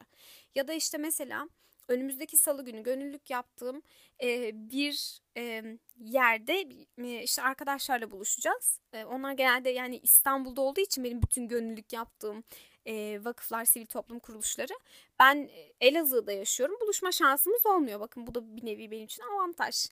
Ya 0.55 0.69
da 0.69 0.73
işte 0.73 0.99
mesela 0.99 1.49
önümüzdeki 1.89 2.37
salı 2.37 2.65
günü 2.65 2.83
gönüllülük 2.83 3.31
yaptığım 3.31 3.83
e, 4.23 4.51
bir 4.71 5.21
e, 5.37 5.63
yerde 5.99 6.69
e, 6.99 7.23
işte 7.23 7.43
arkadaşlarla 7.43 8.11
buluşacağız. 8.11 8.81
E, 8.93 9.05
onlar 9.05 9.33
genelde 9.33 9.71
yani 9.71 9.99
İstanbul'da 9.99 10.61
olduğu 10.61 10.81
için 10.81 11.05
benim 11.05 11.23
bütün 11.23 11.49
gönüllülük 11.49 11.93
yaptığım 11.93 12.45
e, 12.87 13.25
vakıflar, 13.25 13.64
sivil 13.64 13.87
toplum 13.87 14.18
kuruluşları. 14.18 14.72
Ben 15.18 15.51
Elazığ'da 15.81 16.33
yaşıyorum. 16.33 16.77
Buluşma 16.81 17.12
şansımız 17.12 17.66
olmuyor. 17.66 18.01
Bakın 18.01 18.27
bu 18.27 18.35
da 18.35 18.57
bir 18.57 18.66
nevi 18.66 18.90
benim 18.90 19.05
için 19.05 19.22
avantaj. 19.22 19.87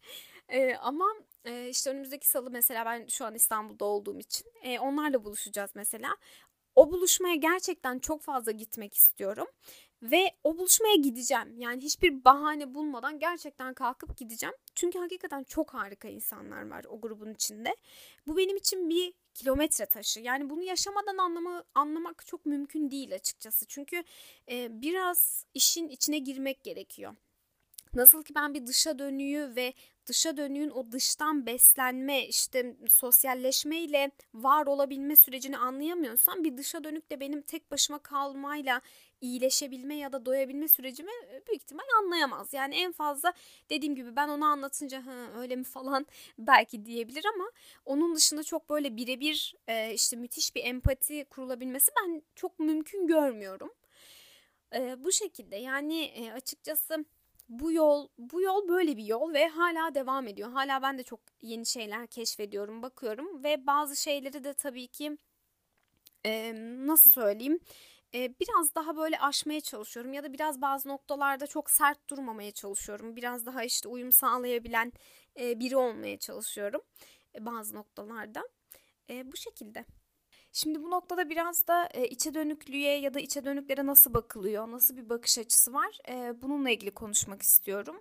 E, 0.49 0.75
ama 0.75 1.07
e, 1.45 1.69
işte 1.69 1.91
önümüzdeki 1.91 2.29
salı 2.29 2.51
mesela 2.51 2.85
ben 2.85 3.07
şu 3.07 3.25
an 3.25 3.35
İstanbul'da 3.35 3.85
olduğum 3.85 4.19
için 4.19 4.47
e, 4.63 4.79
onlarla 4.79 5.25
buluşacağız 5.25 5.71
mesela. 5.75 6.17
O 6.77 6.93
buluşmaya 6.93 7.35
gerçekten 7.35 7.99
çok 7.99 8.23
fazla 8.23 8.53
gitmek 8.53 8.95
istiyorum. 8.95 9.47
Ve 10.03 10.31
o 10.45 10.59
buluşmaya 10.59 10.97
gideceğim. 10.97 11.61
Yani 11.61 11.83
hiçbir 11.83 12.25
bahane 12.25 12.75
bulmadan 12.75 13.19
gerçekten 13.19 13.75
kalkıp 13.75 14.17
gideceğim. 14.17 14.55
Çünkü 14.75 14.99
hakikaten 14.99 15.45
çok 15.45 15.75
harika 15.75 16.09
insanlar 16.09 16.71
var 16.71 16.85
o 16.89 17.01
grubun 17.01 17.35
içinde. 17.35 17.77
Bu 18.27 18.37
benim 18.37 18.57
için 18.57 18.91
bir 18.91 19.15
kilometre 19.35 19.87
taşı. 19.87 20.21
Yani 20.21 20.51
bunu 20.51 20.63
yaşamadan 20.63 21.17
anlamı, 21.17 21.65
anlamak 21.75 22.27
çok 22.27 22.47
mümkün 22.47 22.91
değil 22.91 23.15
açıkçası. 23.15 23.67
Çünkü 23.67 24.05
e, 24.51 24.83
biraz 24.83 25.47
işin 25.55 25.89
içine 25.89 26.19
girmek 26.19 26.63
gerekiyor. 26.65 27.15
Nasıl 27.95 28.23
ki 28.23 28.35
ben 28.35 28.55
bir 28.55 28.67
dışa 28.67 28.99
dönüyü 28.99 29.53
ve 29.57 29.75
dışa 30.07 30.37
dönüğün 30.37 30.71
o 30.71 30.93
dıştan 30.93 31.47
beslenme 31.47 32.27
işte 32.27 32.77
sosyalleşmeyle 32.89 34.11
var 34.35 34.67
olabilme 34.67 35.17
sürecini 35.17 35.59
anlayamıyorsam 35.59 36.45
bir 36.45 36.57
dışa 36.57 36.85
dönük 36.85 37.11
de 37.11 37.21
benim 37.21 37.43
tek 37.43 37.71
başıma 37.71 37.99
kalmayla 37.99 38.81
iyileşebilme 39.21 39.95
ya 39.95 40.13
da 40.13 40.27
doyabilme 40.27 40.69
sürecimi 40.69 41.11
e, 41.11 41.47
büyük 41.47 41.63
ihtimal 41.63 41.85
anlayamaz. 42.03 42.53
Yani 42.53 42.75
en 42.75 42.93
fazla 42.93 43.33
dediğim 43.71 43.95
gibi 43.95 44.17
ben 44.17 44.29
onu 44.29 44.45
anlatınca 44.45 45.07
ha 45.07 45.41
öyle 45.41 45.57
mi 45.57 45.65
falan 45.65 46.07
belki 46.39 46.87
diyebilir 46.87 47.25
ama 47.35 47.51
onun 47.85 48.15
dışında 48.15 48.43
çok 48.43 48.71
böyle 48.71 48.97
birebir 48.97 49.55
e, 49.69 49.95
işte 49.95 50.17
müthiş 50.17 50.55
bir 50.55 50.65
empati 50.65 51.25
kurulabilmesi 51.25 51.93
ben 52.03 52.23
çok 52.35 52.59
mümkün 52.59 53.07
görmüyorum. 53.07 53.71
E, 54.75 55.05
bu 55.05 55.13
şekilde 55.13 55.57
yani 55.57 56.05
e, 56.05 56.33
açıkçası 56.33 57.05
bu 57.49 57.73
yol 57.73 58.09
bu 58.19 58.41
yol 58.43 58.69
böyle 58.69 58.97
bir 58.97 59.05
yol 59.05 59.33
ve 59.35 59.49
hala 59.49 59.95
devam 59.95 60.29
ediyor. 60.29 60.51
Hala 60.51 60.83
ben 60.83 60.99
de 60.99 61.03
çok 61.03 61.21
yeni 61.43 61.67
şeyler 61.67 62.07
keşfediyorum, 62.07 62.83
bakıyorum 62.83 63.45
ve 63.45 63.67
bazı 63.67 63.97
şeyleri 63.97 64.45
de 64.45 64.55
tabii 64.55 64.87
ki 64.89 65.19
e, 66.27 66.53
nasıl 66.87 67.11
söyleyeyim 67.11 67.61
biraz 68.15 68.75
daha 68.75 68.97
böyle 68.97 69.19
aşmaya 69.19 69.61
çalışıyorum 69.61 70.13
ya 70.13 70.25
da 70.25 70.33
biraz 70.33 70.61
bazı 70.61 70.89
noktalarda 70.89 71.47
çok 71.47 71.71
sert 71.71 72.11
durmamaya 72.11 72.53
çalışıyorum. 72.53 73.17
Biraz 73.17 73.47
daha 73.47 73.65
işte 73.65 73.89
uyum 73.89 74.13
sağlayabilen 74.13 74.93
biri 75.39 75.77
olmaya 75.77 76.19
çalışıyorum 76.19 76.81
bazı 77.41 77.75
noktalarda. 77.75 78.43
Bu 79.11 79.37
şekilde. 79.37 79.85
Şimdi 80.57 80.83
bu 80.83 80.91
noktada 80.91 81.31
biraz 81.31 81.67
da 81.67 81.89
e, 81.95 82.07
içe 82.09 82.35
dönüklüğe 82.35 82.99
ya 82.99 83.15
da 83.15 83.21
içe 83.21 83.45
dönüklere 83.45 83.87
nasıl 83.87 84.15
bakılıyor, 84.15 84.71
nasıl 84.71 84.97
bir 84.97 85.09
bakış 85.09 85.39
açısı 85.39 85.73
var 85.73 85.99
e, 86.09 86.43
bununla 86.43 86.71
ilgili 86.71 86.91
konuşmak 86.91 87.43
istiyorum. 87.43 88.01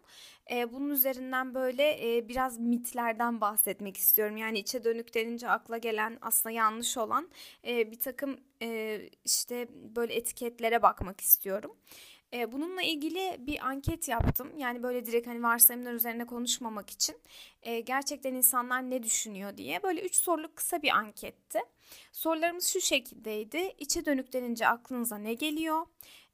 E, 0.52 0.74
bunun 0.74 0.90
üzerinden 0.90 1.56
böyle 1.56 2.18
e, 2.18 2.28
biraz 2.30 2.60
mitlerden 2.60 3.42
bahsetmek 3.42 3.98
istiyorum. 3.98 4.38
Yani 4.38 4.60
içe 4.60 4.84
dönük 4.84 5.14
denince 5.14 5.50
akla 5.50 5.78
gelen 5.78 6.18
aslında 6.22 6.54
yanlış 6.54 6.98
olan 6.98 7.30
e, 7.68 7.92
bir 7.92 8.00
takım 8.00 8.40
e, 8.62 9.00
işte 9.26 9.68
böyle 9.96 10.14
etiketlere 10.14 10.82
bakmak 10.82 11.22
istiyorum. 11.22 11.76
E, 12.34 12.52
bununla 12.52 12.82
ilgili 12.82 13.38
bir 13.40 13.68
anket 13.68 14.08
yaptım. 14.08 14.58
Yani 14.58 14.84
böyle 14.84 15.06
direkt 15.06 15.28
hani 15.28 15.44
varsayımlar 15.44 15.94
üzerine 15.94 16.26
konuşmamak 16.26 16.90
için 16.90 17.16
e, 17.64 17.80
gerçekten 17.80 18.34
insanlar 18.34 18.90
ne 18.90 19.04
düşünüyor 19.04 19.58
diye. 19.58 19.84
Böyle 19.84 20.02
üç 20.02 20.16
soruluk 20.16 20.56
kısa 20.56 20.82
bir 20.82 20.90
anketti. 20.90 21.60
Sorularımız 22.12 22.68
şu 22.68 22.82
şekildeydi. 22.82 23.74
İçe 23.80 24.06
dönük 24.06 24.34
denince 24.34 24.68
aklınıza 24.68 25.18
ne 25.18 25.34
geliyor? 25.34 25.86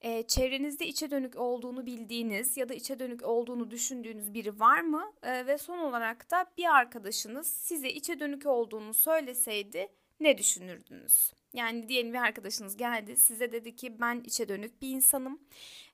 E, 0.02 0.24
çevrenizde 0.24 0.88
içe 0.88 1.12
dönük 1.12 1.36
olduğunu 1.36 1.86
bildiğiniz 1.86 2.58
ya 2.58 2.70
da 2.70 2.74
içe 2.74 3.00
dönük 3.00 3.26
olduğunu 3.26 3.72
düşündüğünüz 3.72 4.34
biri 4.34 4.60
var 4.60 4.82
mı? 4.82 5.14
Ve 5.24 5.58
son 5.58 5.78
olarak 5.78 6.32
da 6.32 6.46
bir 6.58 6.76
arkadaşınız 6.76 7.48
size 7.48 7.90
içe 7.90 8.20
dönük 8.20 8.46
olduğunu 8.46 8.94
söyleseydi 8.94 9.88
ne 10.20 10.38
düşünürdünüz? 10.38 11.34
Yani 11.54 11.90
diyelim 11.90 12.14
bir 12.14 12.18
arkadaşınız 12.18 12.78
geldi 12.78 13.18
size 13.18 13.52
dedi 13.52 13.76
ki 13.76 14.00
ben 14.02 14.22
içe 14.26 14.50
dönük 14.50 14.82
bir 14.82 14.90
insanım. 14.90 15.40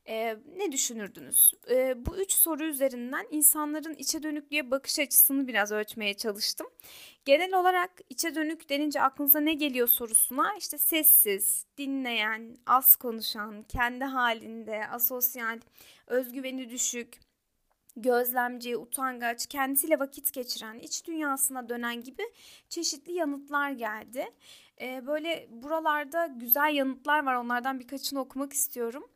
Ee, 0.07 0.37
ne 0.57 0.71
düşünürdünüz? 0.71 1.53
Ee, 1.69 2.05
bu 2.05 2.17
üç 2.17 2.33
soru 2.33 2.63
üzerinden 2.63 3.27
insanların 3.31 3.93
içe 3.93 4.23
dönüklüğe 4.23 4.71
bakış 4.71 4.99
açısını 4.99 5.47
biraz 5.47 5.71
ölçmeye 5.71 6.13
çalıştım. 6.13 6.67
Genel 7.25 7.53
olarak 7.53 7.91
içe 8.09 8.35
dönük 8.35 8.69
denince 8.69 9.01
aklınıza 9.01 9.39
ne 9.39 9.53
geliyor 9.53 9.87
sorusuna 9.87 10.55
işte 10.57 10.77
sessiz, 10.77 11.65
dinleyen, 11.77 12.57
az 12.65 12.95
konuşan, 12.95 13.63
kendi 13.63 14.03
halinde, 14.03 14.87
asosyal, 14.87 15.59
özgüveni 16.07 16.69
düşük, 16.69 17.19
gözlemci, 17.97 18.77
utangaç, 18.77 19.47
kendisiyle 19.47 19.99
vakit 19.99 20.33
geçiren, 20.33 20.79
iç 20.79 21.07
dünyasına 21.07 21.69
dönen 21.69 22.03
gibi 22.03 22.23
çeşitli 22.69 23.13
yanıtlar 23.13 23.71
geldi. 23.71 24.25
Ee, 24.81 25.07
böyle 25.07 25.47
buralarda 25.49 26.25
güzel 26.25 26.73
yanıtlar 26.75 27.25
var. 27.25 27.35
Onlardan 27.35 27.79
birkaçını 27.79 28.19
okumak 28.19 28.53
istiyorum. 28.53 29.07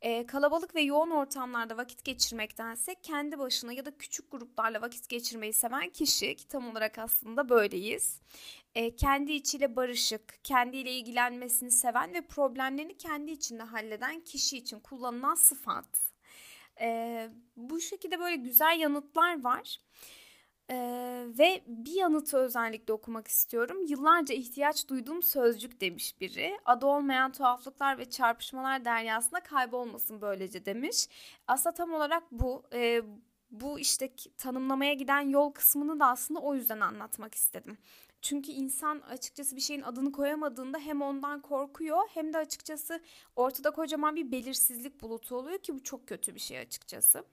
Ee, 0.00 0.26
kalabalık 0.26 0.74
ve 0.74 0.80
yoğun 0.80 1.10
ortamlarda 1.10 1.76
vakit 1.76 2.04
geçirmektense 2.04 2.94
kendi 3.02 3.38
başına 3.38 3.72
ya 3.72 3.84
da 3.84 3.98
küçük 3.98 4.30
gruplarla 4.30 4.82
vakit 4.82 5.08
geçirmeyi 5.08 5.52
seven 5.52 5.90
kişi 5.90 6.36
ki 6.36 6.48
tam 6.48 6.70
olarak 6.70 6.98
aslında 6.98 7.48
böyleyiz. 7.48 8.20
Ee, 8.74 8.96
kendi 8.96 9.32
içiyle 9.32 9.76
barışık, 9.76 10.44
kendiyle 10.44 10.92
ilgilenmesini 10.92 11.70
seven 11.70 12.14
ve 12.14 12.20
problemlerini 12.26 12.96
kendi 12.96 13.30
içinde 13.30 13.62
halleden 13.62 14.20
kişi 14.20 14.58
için 14.58 14.80
kullanılan 14.80 15.34
sıfat. 15.34 16.14
Ee, 16.80 17.30
bu 17.56 17.80
şekilde 17.80 18.18
böyle 18.18 18.36
güzel 18.36 18.80
yanıtlar 18.80 19.44
var. 19.44 19.80
Ee, 20.70 21.26
ve 21.38 21.62
bir 21.66 21.92
yanıtı 21.92 22.36
özellikle 22.36 22.92
okumak 22.92 23.28
istiyorum. 23.28 23.86
Yıllarca 23.86 24.34
ihtiyaç 24.34 24.88
duyduğum 24.88 25.22
sözcük 25.22 25.80
demiş 25.80 26.20
biri. 26.20 26.58
Adı 26.64 26.86
olmayan 26.86 27.32
tuhaflıklar 27.32 27.98
ve 27.98 28.10
çarpışmalar 28.10 28.84
deryasında 28.84 29.40
kaybolmasın 29.40 30.20
böylece 30.20 30.66
demiş. 30.66 31.08
Aslında 31.46 31.74
tam 31.74 31.92
olarak 31.94 32.22
bu. 32.32 32.62
E, 32.72 33.02
bu 33.50 33.78
işte 33.78 34.12
tanımlamaya 34.38 34.94
giden 34.94 35.20
yol 35.20 35.52
kısmını 35.52 36.00
da 36.00 36.06
aslında 36.06 36.40
o 36.40 36.54
yüzden 36.54 36.80
anlatmak 36.80 37.34
istedim. 37.34 37.78
Çünkü 38.22 38.52
insan 38.52 39.00
açıkçası 39.00 39.56
bir 39.56 39.60
şeyin 39.60 39.82
adını 39.82 40.12
koyamadığında 40.12 40.78
hem 40.78 41.02
ondan 41.02 41.40
korkuyor 41.42 41.98
hem 42.14 42.32
de 42.32 42.38
açıkçası 42.38 43.00
ortada 43.36 43.70
kocaman 43.70 44.16
bir 44.16 44.32
belirsizlik 44.32 45.00
bulutu 45.02 45.36
oluyor 45.36 45.58
ki 45.58 45.74
bu 45.74 45.82
çok 45.82 46.06
kötü 46.08 46.34
bir 46.34 46.40
şey 46.40 46.58
açıkçası. 46.58 47.24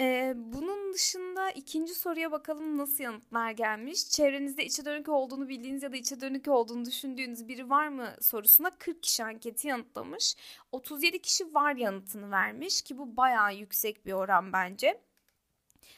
Ee, 0.00 0.34
bunun 0.36 0.92
dışında 0.92 1.50
ikinci 1.50 1.94
soruya 1.94 2.32
bakalım 2.32 2.78
nasıl 2.78 3.04
yanıtlar 3.04 3.50
gelmiş. 3.50 4.10
Çevrenizde 4.10 4.64
içe 4.64 4.84
dönük 4.84 5.08
olduğunu 5.08 5.48
bildiğiniz 5.48 5.82
ya 5.82 5.92
da 5.92 5.96
içe 5.96 6.20
dönük 6.20 6.48
olduğunu 6.48 6.84
düşündüğünüz 6.84 7.48
biri 7.48 7.70
var 7.70 7.88
mı 7.88 8.16
sorusuna 8.20 8.70
40 8.70 9.02
kişi 9.02 9.24
anketi 9.24 9.68
yanıtlamış. 9.68 10.36
37 10.72 11.22
kişi 11.22 11.54
var 11.54 11.76
yanıtını 11.76 12.30
vermiş 12.30 12.82
ki 12.82 12.98
bu 12.98 13.16
bayağı 13.16 13.54
yüksek 13.54 14.06
bir 14.06 14.12
oran 14.12 14.52
bence. 14.52 15.00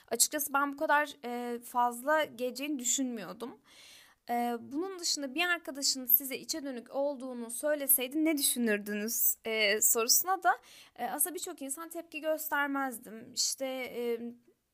Açıkçası 0.09 0.53
ben 0.53 0.73
bu 0.73 0.77
kadar 0.77 1.17
e, 1.25 1.59
fazla 1.59 2.25
geleceğini 2.25 2.79
düşünmüyordum. 2.79 3.59
Ee, 4.30 4.56
bunun 4.61 4.98
dışında 4.98 5.35
bir 5.35 5.44
arkadaşın 5.44 6.06
size 6.06 6.38
içe 6.38 6.64
dönük 6.64 6.94
olduğunu 6.94 7.50
söyleseydi 7.50 8.24
ne 8.24 8.38
düşünürdünüz 8.38 9.37
ee, 9.44 9.80
sorusuna 9.80 10.42
da 10.42 10.58
e, 10.96 11.06
aslında 11.06 11.35
birçok 11.35 11.62
insan 11.62 11.88
tepki 11.88 12.20
göstermezdim. 12.20 13.32
İşte 13.35 13.66
e, 13.66 14.20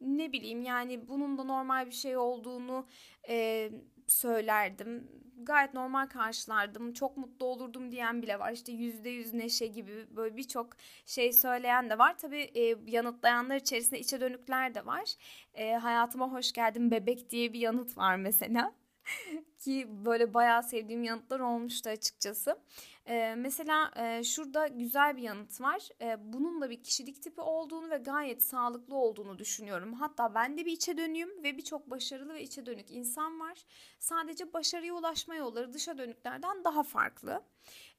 ne 0.00 0.32
bileyim 0.32 0.62
yani 0.62 1.08
bunun 1.08 1.38
da 1.38 1.44
normal 1.44 1.86
bir 1.86 1.92
şey 1.94 2.16
olduğunu 2.16 2.86
e, 3.28 3.70
söylerdim. 4.06 5.08
Gayet 5.42 5.74
normal 5.74 6.06
karşılardım. 6.06 6.92
Çok 6.92 7.16
mutlu 7.16 7.46
olurdum 7.46 7.92
diyen 7.92 8.22
bile 8.22 8.38
var. 8.38 8.52
İşte 8.52 8.72
yüzde 8.72 9.08
yüz 9.08 9.34
neşe 9.34 9.66
gibi 9.66 10.16
böyle 10.16 10.36
birçok 10.36 10.76
şey 11.06 11.32
söyleyen 11.32 11.90
de 11.90 11.98
var. 11.98 12.18
Tabii 12.18 12.50
e, 12.54 12.76
yanıtlayanlar 12.86 13.56
içerisinde 13.56 14.00
içe 14.00 14.20
dönükler 14.20 14.74
de 14.74 14.86
var. 14.86 15.14
E, 15.54 15.72
hayatıma 15.72 16.32
hoş 16.32 16.52
geldin 16.52 16.90
bebek 16.90 17.30
diye 17.30 17.52
bir 17.52 17.60
yanıt 17.60 17.98
var 17.98 18.16
mesela. 18.16 18.72
Ki 19.58 19.86
böyle 20.04 20.34
bayağı 20.34 20.62
sevdiğim 20.62 21.04
yanıtlar 21.04 21.40
olmuştu 21.40 21.90
açıkçası. 21.90 22.58
Ee, 23.06 23.34
mesela 23.38 23.90
e, 23.96 24.24
şurada 24.24 24.66
güzel 24.66 25.16
bir 25.16 25.22
yanıt 25.22 25.60
var. 25.60 25.88
Ee, 26.00 26.16
bunun 26.32 26.60
da 26.60 26.70
bir 26.70 26.82
kişilik 26.82 27.22
tipi 27.22 27.40
olduğunu 27.40 27.90
ve 27.90 27.96
gayet 27.96 28.42
sağlıklı 28.42 28.96
olduğunu 28.96 29.38
düşünüyorum. 29.38 29.92
Hatta 29.92 30.34
ben 30.34 30.58
de 30.58 30.66
bir 30.66 30.72
içe 30.72 30.96
dönüyüm 30.96 31.42
ve 31.42 31.56
birçok 31.58 31.90
başarılı 31.90 32.34
ve 32.34 32.42
içe 32.42 32.66
dönük 32.66 32.90
insan 32.90 33.40
var. 33.40 33.64
Sadece 33.98 34.52
başarıya 34.52 34.94
ulaşma 34.94 35.34
yolları 35.34 35.72
dışa 35.72 35.98
dönüklerden 35.98 36.64
daha 36.64 36.82
farklı 36.82 37.42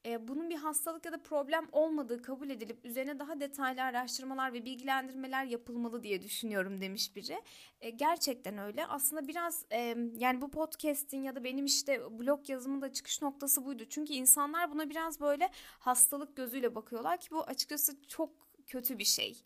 e, 0.05 0.27
bunun 0.27 0.49
bir 0.49 0.55
hastalık 0.55 1.05
ya 1.05 1.12
da 1.12 1.21
problem 1.21 1.67
olmadığı 1.71 2.21
kabul 2.21 2.49
edilip 2.49 2.85
üzerine 2.85 3.19
daha 3.19 3.39
detaylı 3.39 3.81
araştırmalar 3.81 4.53
ve 4.53 4.65
bilgilendirmeler 4.65 5.45
yapılmalı 5.45 6.03
diye 6.03 6.21
düşünüyorum 6.21 6.81
demiş 6.81 7.15
biri. 7.15 7.41
E, 7.81 7.89
gerçekten 7.89 8.57
öyle. 8.57 8.85
Aslında 8.85 9.27
biraz 9.27 9.65
e, 9.71 9.95
yani 10.17 10.41
bu 10.41 10.51
podcast'in 10.51 11.23
ya 11.23 11.35
da 11.35 11.43
benim 11.43 11.65
işte 11.65 12.19
blog 12.19 12.49
yazımın 12.49 12.81
da 12.81 12.93
çıkış 12.93 13.21
noktası 13.21 13.65
buydu. 13.65 13.83
Çünkü 13.89 14.13
insanlar 14.13 14.71
buna 14.71 14.89
biraz 14.89 15.19
böyle 15.19 15.49
hastalık 15.79 16.35
gözüyle 16.35 16.75
bakıyorlar 16.75 17.17
ki 17.17 17.31
bu 17.31 17.43
açıkçası 17.43 18.07
çok 18.07 18.48
kötü 18.69 18.99
bir 18.99 19.05
şey. 19.05 19.38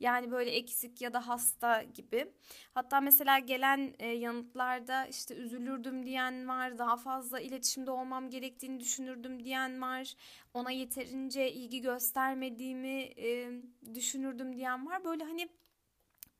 Yani 0.00 0.30
böyle 0.30 0.50
eksik 0.50 1.00
ya 1.00 1.12
da 1.12 1.28
hasta 1.28 1.82
gibi. 1.82 2.32
Hatta 2.74 3.00
mesela 3.00 3.38
gelen 3.38 3.94
e, 3.98 4.06
yanıtlarda 4.06 5.06
işte 5.06 5.34
üzülürdüm 5.34 6.06
diyen 6.06 6.48
var, 6.48 6.78
daha 6.78 6.96
fazla 6.96 7.40
iletişimde 7.40 7.90
olmam 7.90 8.30
gerektiğini 8.30 8.80
düşünürdüm 8.80 9.44
diyen 9.44 9.82
var. 9.82 10.14
Ona 10.54 10.70
yeterince 10.70 11.52
ilgi 11.52 11.80
göstermediğimi 11.80 13.12
e, 13.16 13.50
düşünürdüm 13.94 14.56
diyen 14.56 14.86
var. 14.86 15.04
Böyle 15.04 15.24
hani 15.24 15.48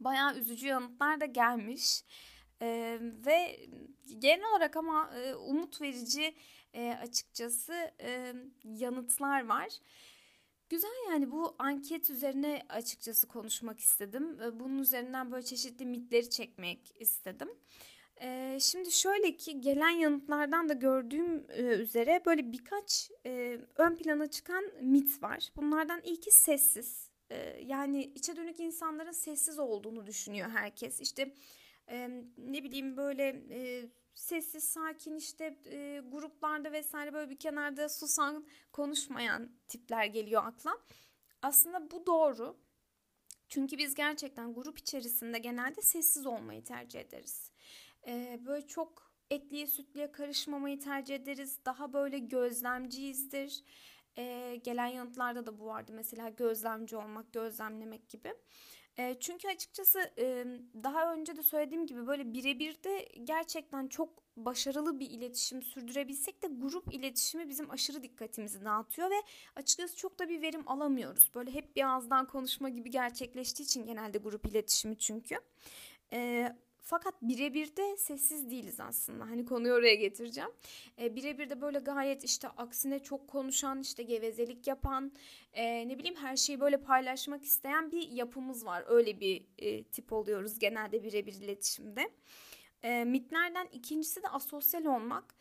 bayağı 0.00 0.38
üzücü 0.38 0.66
yanıtlar 0.66 1.20
da 1.20 1.26
gelmiş. 1.26 2.04
E, 2.62 2.98
ve 3.00 3.60
genel 4.18 4.50
olarak 4.50 4.76
ama 4.76 5.10
e, 5.16 5.34
umut 5.34 5.80
verici 5.80 6.34
e, 6.74 6.98
açıkçası 7.02 7.90
e, 8.00 8.34
yanıtlar 8.64 9.46
var. 9.46 9.68
Güzel 10.72 10.90
yani 11.10 11.30
bu 11.30 11.54
anket 11.58 12.10
üzerine 12.10 12.62
açıkçası 12.68 13.28
konuşmak 13.28 13.80
istedim. 13.80 14.38
Bunun 14.60 14.78
üzerinden 14.78 15.32
böyle 15.32 15.44
çeşitli 15.44 15.86
mitleri 15.86 16.30
çekmek 16.30 16.92
istedim. 17.00 17.48
Şimdi 18.58 18.92
şöyle 18.92 19.36
ki 19.36 19.60
gelen 19.60 19.90
yanıtlardan 19.90 20.68
da 20.68 20.72
gördüğüm 20.72 21.50
üzere 21.80 22.22
böyle 22.26 22.52
birkaç 22.52 23.10
ön 23.76 23.96
plana 23.96 24.26
çıkan 24.26 24.64
mit 24.82 25.22
var. 25.22 25.52
Bunlardan 25.56 26.00
ilki 26.04 26.30
sessiz. 26.30 27.10
Yani 27.64 28.04
içe 28.04 28.36
dönük 28.36 28.60
insanların 28.60 29.12
sessiz 29.12 29.58
olduğunu 29.58 30.06
düşünüyor 30.06 30.50
herkes. 30.50 31.00
İşte 31.00 31.34
ne 32.38 32.64
bileyim 32.64 32.96
böyle 32.96 33.42
sessiz 34.14 34.64
sakin 34.64 35.16
işte 35.16 35.58
e, 35.66 36.02
gruplarda 36.08 36.72
vesaire 36.72 37.12
böyle 37.12 37.30
bir 37.30 37.38
kenarda 37.38 37.88
susan 37.88 38.46
konuşmayan 38.72 39.50
tipler 39.68 40.04
geliyor 40.04 40.42
akla. 40.44 40.78
Aslında 41.42 41.90
bu 41.90 42.06
doğru. 42.06 42.56
Çünkü 43.48 43.78
biz 43.78 43.94
gerçekten 43.94 44.54
grup 44.54 44.78
içerisinde 44.78 45.38
genelde 45.38 45.82
sessiz 45.82 46.26
olmayı 46.26 46.64
tercih 46.64 47.00
ederiz. 47.00 47.52
E, 48.06 48.40
böyle 48.46 48.66
çok 48.66 49.12
etliye 49.30 49.66
sütlüye 49.66 50.12
karışmamayı 50.12 50.80
tercih 50.80 51.14
ederiz. 51.14 51.58
Daha 51.64 51.92
böyle 51.92 52.18
gözlemciyizdir. 52.18 53.64
E, 54.18 54.56
gelen 54.64 54.86
yanıtlarda 54.86 55.46
da 55.46 55.58
bu 55.58 55.66
vardı. 55.66 55.92
Mesela 55.94 56.28
gözlemci 56.28 56.96
olmak, 56.96 57.32
gözlemlemek 57.32 58.08
gibi. 58.08 58.34
E, 58.98 59.16
çünkü 59.20 59.48
açıkçası 59.48 60.10
e, 60.18 60.44
daha 60.82 61.12
önce 61.14 61.36
de 61.36 61.42
söylediğim 61.42 61.86
gibi 61.86 62.06
böyle 62.06 62.32
birebir 62.32 62.82
de 62.82 63.08
gerçekten 63.24 63.88
çok 63.88 64.22
başarılı 64.36 65.00
bir 65.00 65.10
iletişim 65.10 65.62
sürdürebilsek 65.62 66.42
de 66.42 66.46
grup 66.46 66.94
iletişimi 66.94 67.48
bizim 67.48 67.70
aşırı 67.70 68.02
dikkatimizi 68.02 68.64
dağıtıyor 68.64 69.10
ve 69.10 69.22
açıkçası 69.56 69.96
çok 69.96 70.18
da 70.18 70.28
bir 70.28 70.42
verim 70.42 70.68
alamıyoruz. 70.68 71.30
Böyle 71.34 71.54
hep 71.54 71.76
bir 71.76 71.88
ağızdan 71.88 72.26
konuşma 72.26 72.68
gibi 72.68 72.90
gerçekleştiği 72.90 73.64
için 73.64 73.86
genelde 73.86 74.18
grup 74.18 74.46
iletişimi 74.46 74.98
çünkü. 74.98 75.34
E, 76.12 76.48
fakat 76.82 77.14
birebir 77.22 77.76
de 77.76 77.96
sessiz 77.96 78.50
değiliz 78.50 78.80
aslında. 78.80 79.24
Hani 79.24 79.44
konuyu 79.44 79.74
oraya 79.74 79.94
getireceğim. 79.94 80.50
E, 81.00 81.16
birebir 81.16 81.50
de 81.50 81.60
böyle 81.60 81.78
gayet 81.78 82.24
işte 82.24 82.48
aksine 82.48 82.98
çok 82.98 83.28
konuşan, 83.28 83.80
işte 83.80 84.02
gevezelik 84.02 84.66
yapan, 84.66 85.12
e, 85.52 85.88
ne 85.88 85.98
bileyim 85.98 86.16
her 86.16 86.36
şeyi 86.36 86.60
böyle 86.60 86.76
paylaşmak 86.76 87.42
isteyen 87.42 87.92
bir 87.92 88.08
yapımız 88.08 88.66
var. 88.66 88.84
Öyle 88.86 89.20
bir 89.20 89.46
e, 89.58 89.84
tip 89.84 90.12
oluyoruz 90.12 90.58
genelde 90.58 91.02
birebir 91.02 91.32
iletişimde. 91.32 92.10
E, 92.82 93.04
mitlerden 93.04 93.68
ikincisi 93.72 94.22
de 94.22 94.28
asosyal 94.28 94.84
olmak. 94.84 95.34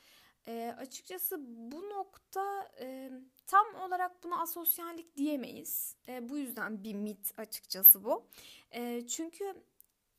E, 0.48 0.76
açıkçası 0.78 1.38
bu 1.48 1.90
nokta 1.90 2.72
e, 2.80 3.12
tam 3.48 3.76
olarak 3.76 4.24
buna 4.24 4.42
asosyallik 4.42 5.18
diyemeyiz. 5.18 5.96
E, 6.08 6.30
bu 6.30 6.38
yüzden 6.38 6.84
bir 6.84 6.94
mit 6.94 7.34
açıkçası 7.38 8.04
bu. 8.04 8.28
E, 8.72 9.08
çünkü 9.08 9.56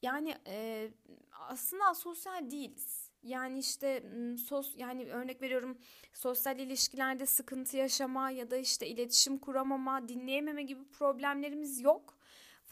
yani 0.02 0.34
e, 0.46 0.88
aslında 1.32 1.84
asosyal 1.84 2.50
değiliz. 2.50 3.10
Yani 3.22 3.58
işte 3.58 4.02
sos 4.46 4.74
yani 4.76 5.04
örnek 5.04 5.42
veriyorum 5.42 5.78
sosyal 6.14 6.58
ilişkilerde 6.58 7.26
sıkıntı 7.26 7.76
yaşama 7.76 8.30
ya 8.30 8.50
da 8.50 8.56
işte 8.56 8.86
iletişim 8.86 9.38
kuramama, 9.38 10.08
dinleyememe 10.08 10.62
gibi 10.62 10.84
problemlerimiz 10.84 11.80
yok. 11.80 12.18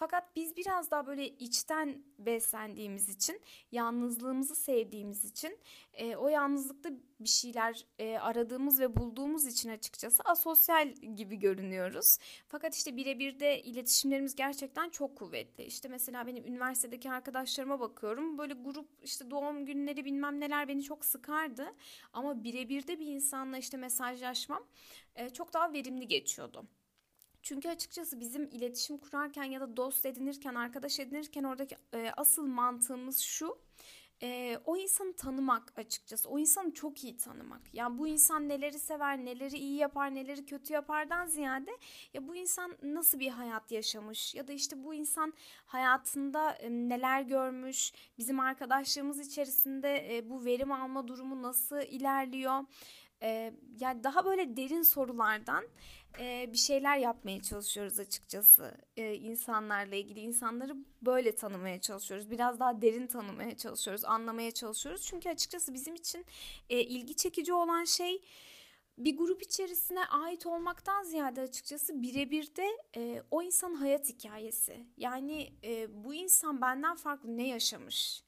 Fakat 0.00 0.36
biz 0.36 0.56
biraz 0.56 0.90
daha 0.90 1.06
böyle 1.06 1.28
içten 1.28 2.04
beslendiğimiz 2.18 3.08
için, 3.08 3.40
yalnızlığımızı 3.72 4.54
sevdiğimiz 4.54 5.24
için, 5.24 5.58
e, 5.94 6.16
o 6.16 6.28
yalnızlıkta 6.28 6.90
bir 7.20 7.28
şeyler 7.28 7.86
e, 7.98 8.18
aradığımız 8.18 8.80
ve 8.80 8.96
bulduğumuz 8.96 9.46
için 9.46 9.70
açıkçası 9.70 10.22
asosyal 10.22 10.88
gibi 10.88 11.36
görünüyoruz. 11.36 12.18
Fakat 12.48 12.74
işte 12.74 12.96
birebir 12.96 13.40
de 13.40 13.62
iletişimlerimiz 13.62 14.34
gerçekten 14.34 14.90
çok 14.90 15.16
kuvvetli. 15.16 15.64
İşte 15.64 15.88
mesela 15.88 16.26
benim 16.26 16.46
üniversitedeki 16.46 17.10
arkadaşlarıma 17.10 17.80
bakıyorum. 17.80 18.38
Böyle 18.38 18.54
grup 18.54 18.88
işte 19.02 19.30
doğum 19.30 19.66
günleri 19.66 20.04
bilmem 20.04 20.40
neler 20.40 20.68
beni 20.68 20.82
çok 20.82 21.04
sıkardı. 21.04 21.66
Ama 22.12 22.44
birebir 22.44 22.86
de 22.86 22.98
bir 22.98 23.06
insanla 23.06 23.58
işte 23.58 23.76
mesajlaşmam 23.76 24.64
e, 25.14 25.30
çok 25.30 25.52
daha 25.52 25.72
verimli 25.72 26.08
geçiyordu. 26.08 26.66
Çünkü 27.42 27.68
açıkçası 27.68 28.20
bizim 28.20 28.46
iletişim 28.46 28.98
kurarken 28.98 29.44
ya 29.44 29.60
da 29.60 29.76
dost 29.76 30.06
edinirken, 30.06 30.54
arkadaş 30.54 31.00
edinirken 31.00 31.44
oradaki 31.44 31.76
e, 31.94 32.12
asıl 32.16 32.46
mantığımız 32.46 33.18
şu. 33.18 33.58
E, 34.22 34.58
o 34.64 34.76
insanı 34.76 35.12
tanımak 35.16 35.72
açıkçası. 35.76 36.28
O 36.28 36.38
insanı 36.38 36.74
çok 36.74 37.04
iyi 37.04 37.16
tanımak. 37.16 37.74
Yani 37.74 37.98
bu 37.98 38.08
insan 38.08 38.48
neleri 38.48 38.78
sever, 38.78 39.24
neleri 39.24 39.58
iyi 39.58 39.76
yapar, 39.76 40.14
neleri 40.14 40.46
kötü 40.46 40.72
yapardan 40.72 41.26
ziyade 41.26 41.70
ya 42.14 42.28
bu 42.28 42.36
insan 42.36 42.76
nasıl 42.82 43.18
bir 43.20 43.28
hayat 43.28 43.72
yaşamış 43.72 44.34
ya 44.34 44.48
da 44.48 44.52
işte 44.52 44.84
bu 44.84 44.94
insan 44.94 45.32
hayatında 45.66 46.52
e, 46.52 46.70
neler 46.70 47.22
görmüş, 47.22 47.92
bizim 48.18 48.40
arkadaşlığımız 48.40 49.20
içerisinde 49.20 50.16
e, 50.16 50.30
bu 50.30 50.44
verim 50.44 50.72
alma 50.72 51.08
durumu 51.08 51.42
nasıl 51.42 51.80
ilerliyor. 51.80 52.64
E, 53.22 53.54
yani 53.80 54.04
daha 54.04 54.24
böyle 54.24 54.56
derin 54.56 54.82
sorulardan 54.82 55.64
e, 56.18 56.52
bir 56.52 56.58
şeyler 56.58 56.98
yapmaya 56.98 57.42
çalışıyoruz 57.42 57.98
açıkçası. 57.98 58.74
E, 58.96 59.14
insanlarla 59.14 59.96
ilgili 59.96 60.20
insanları 60.20 60.76
böyle 61.02 61.34
tanımaya 61.34 61.80
çalışıyoruz. 61.80 62.30
Biraz 62.30 62.60
daha 62.60 62.82
derin 62.82 63.06
tanımaya 63.06 63.56
çalışıyoruz, 63.56 64.04
anlamaya 64.04 64.50
çalışıyoruz. 64.50 65.02
Çünkü 65.02 65.28
açıkçası 65.28 65.74
bizim 65.74 65.94
için 65.94 66.26
e, 66.70 66.80
ilgi 66.80 67.16
çekici 67.16 67.52
olan 67.52 67.84
şey 67.84 68.22
bir 68.98 69.16
grup 69.16 69.42
içerisine 69.42 70.04
ait 70.04 70.46
olmaktan 70.46 71.02
ziyade 71.02 71.40
açıkçası 71.40 72.02
birebir 72.02 72.56
de 72.56 72.68
e, 72.96 73.22
o 73.30 73.42
insanın 73.42 73.74
hayat 73.74 74.08
hikayesi. 74.08 74.86
Yani 74.96 75.52
e, 75.64 76.04
bu 76.04 76.14
insan 76.14 76.60
benden 76.60 76.96
farklı 76.96 77.36
ne 77.36 77.48
yaşamış 77.48 78.24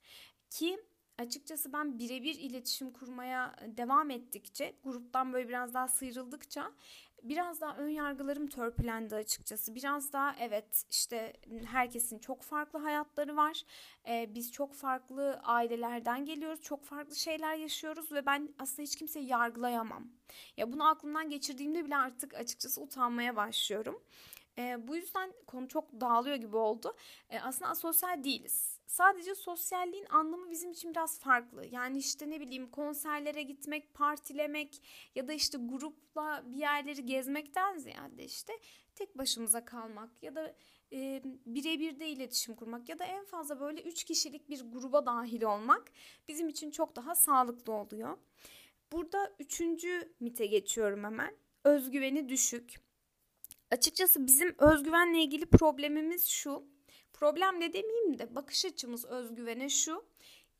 ki 0.50 0.78
açıkçası 1.18 1.72
ben 1.72 1.98
birebir 1.98 2.34
iletişim 2.34 2.90
kurmaya 2.90 3.56
devam 3.76 4.10
ettikçe 4.10 4.76
gruptan 4.84 5.32
böyle 5.32 5.48
biraz 5.48 5.74
daha 5.74 5.88
sıyrıldıkça 5.88 6.72
biraz 7.22 7.60
daha 7.60 7.76
ön 7.76 7.88
yargılarım 7.88 8.46
törpülendi 8.46 9.14
açıkçası. 9.14 9.74
Biraz 9.74 10.12
daha 10.12 10.36
evet 10.40 10.84
işte 10.90 11.32
herkesin 11.66 12.18
çok 12.18 12.42
farklı 12.42 12.78
hayatları 12.78 13.36
var. 13.36 13.62
Ee, 14.08 14.30
biz 14.34 14.52
çok 14.52 14.74
farklı 14.74 15.40
ailelerden 15.44 16.24
geliyoruz. 16.24 16.62
Çok 16.62 16.84
farklı 16.84 17.16
şeyler 17.16 17.54
yaşıyoruz 17.54 18.12
ve 18.12 18.26
ben 18.26 18.54
aslında 18.58 18.82
hiç 18.82 18.96
kimseyi 18.96 19.26
yargılayamam. 19.26 20.08
Ya 20.56 20.72
bunu 20.72 20.88
aklımdan 20.88 21.30
geçirdiğimde 21.30 21.84
bile 21.84 21.96
artık 21.96 22.34
açıkçası 22.34 22.80
utanmaya 22.80 23.36
başlıyorum. 23.36 24.02
E, 24.58 24.88
bu 24.88 24.96
yüzden 24.96 25.32
konu 25.46 25.68
çok 25.68 26.00
dağılıyor 26.00 26.36
gibi 26.36 26.56
oldu. 26.56 26.96
E, 27.30 27.40
aslında 27.40 27.70
asosyal 27.70 28.24
değiliz. 28.24 28.71
Sadece 28.92 29.34
sosyalliğin 29.34 30.06
anlamı 30.10 30.50
bizim 30.50 30.70
için 30.70 30.90
biraz 30.90 31.20
farklı. 31.20 31.66
Yani 31.66 31.98
işte 31.98 32.30
ne 32.30 32.40
bileyim 32.40 32.70
konserlere 32.70 33.42
gitmek, 33.42 33.94
partilemek 33.94 34.82
ya 35.14 35.28
da 35.28 35.32
işte 35.32 35.58
grupla 35.58 36.42
bir 36.46 36.56
yerleri 36.56 37.06
gezmekten 37.06 37.78
ziyade 37.78 38.24
işte 38.24 38.52
tek 38.94 39.18
başımıza 39.18 39.64
kalmak 39.64 40.22
ya 40.22 40.34
da 40.34 40.54
e, 40.92 41.22
birebir 41.46 42.00
de 42.00 42.08
iletişim 42.08 42.54
kurmak 42.54 42.88
ya 42.88 42.98
da 42.98 43.04
en 43.04 43.24
fazla 43.24 43.60
böyle 43.60 43.82
üç 43.82 44.04
kişilik 44.04 44.50
bir 44.50 44.60
gruba 44.72 45.06
dahil 45.06 45.42
olmak 45.42 45.92
bizim 46.28 46.48
için 46.48 46.70
çok 46.70 46.96
daha 46.96 47.14
sağlıklı 47.14 47.72
oluyor. 47.72 48.18
Burada 48.92 49.32
üçüncü 49.38 50.14
mite 50.20 50.46
geçiyorum 50.46 51.04
hemen. 51.04 51.36
Özgüveni 51.64 52.28
düşük. 52.28 52.74
Açıkçası 53.70 54.26
bizim 54.26 54.54
özgüvenle 54.58 55.22
ilgili 55.22 55.46
problemimiz 55.46 56.26
şu. 56.28 56.71
Problem 57.12 57.60
de 57.60 57.72
demeyeyim 57.72 58.18
de 58.18 58.34
bakış 58.34 58.64
açımız 58.64 59.04
özgüvene 59.04 59.68
şu. 59.68 60.04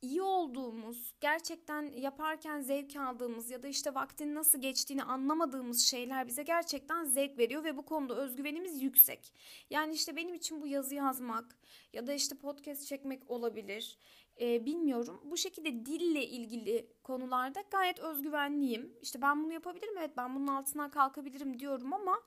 İyi 0.03 0.23
olduğumuz, 0.23 1.15
gerçekten 1.21 1.83
yaparken 1.83 2.61
zevk 2.61 2.97
aldığımız 2.97 3.51
ya 3.51 3.63
da 3.63 3.69
işte 3.69 3.95
vaktin 3.95 4.35
nasıl 4.35 4.61
geçtiğini 4.61 5.03
anlamadığımız 5.03 5.81
şeyler 5.81 6.27
bize 6.27 6.43
gerçekten 6.43 7.05
zevk 7.05 7.39
veriyor 7.39 7.65
ve 7.65 7.77
bu 7.77 7.83
konuda 7.83 8.17
özgüvenimiz 8.17 8.83
yüksek. 8.83 9.33
Yani 9.71 9.95
işte 9.95 10.17
benim 10.17 10.35
için 10.35 10.61
bu 10.61 10.67
yazı 10.67 10.95
yazmak 10.95 11.59
ya 11.93 12.07
da 12.07 12.13
işte 12.13 12.37
podcast 12.37 12.87
çekmek 12.87 13.31
olabilir. 13.31 13.99
Ee, 14.41 14.67
bilmiyorum. 14.67 15.21
Bu 15.25 15.37
şekilde 15.37 15.87
dille 15.87 16.27
ilgili 16.27 16.87
konularda 17.03 17.65
gayet 17.71 17.99
özgüvenliyim. 17.99 18.99
İşte 19.03 19.23
ben 19.23 19.45
bunu 19.45 19.53
yapabilirim, 19.53 19.95
evet 19.99 20.17
ben 20.17 20.35
bunun 20.35 20.47
altından 20.47 20.91
kalkabilirim 20.91 21.59
diyorum 21.59 21.93
ama 21.93 22.21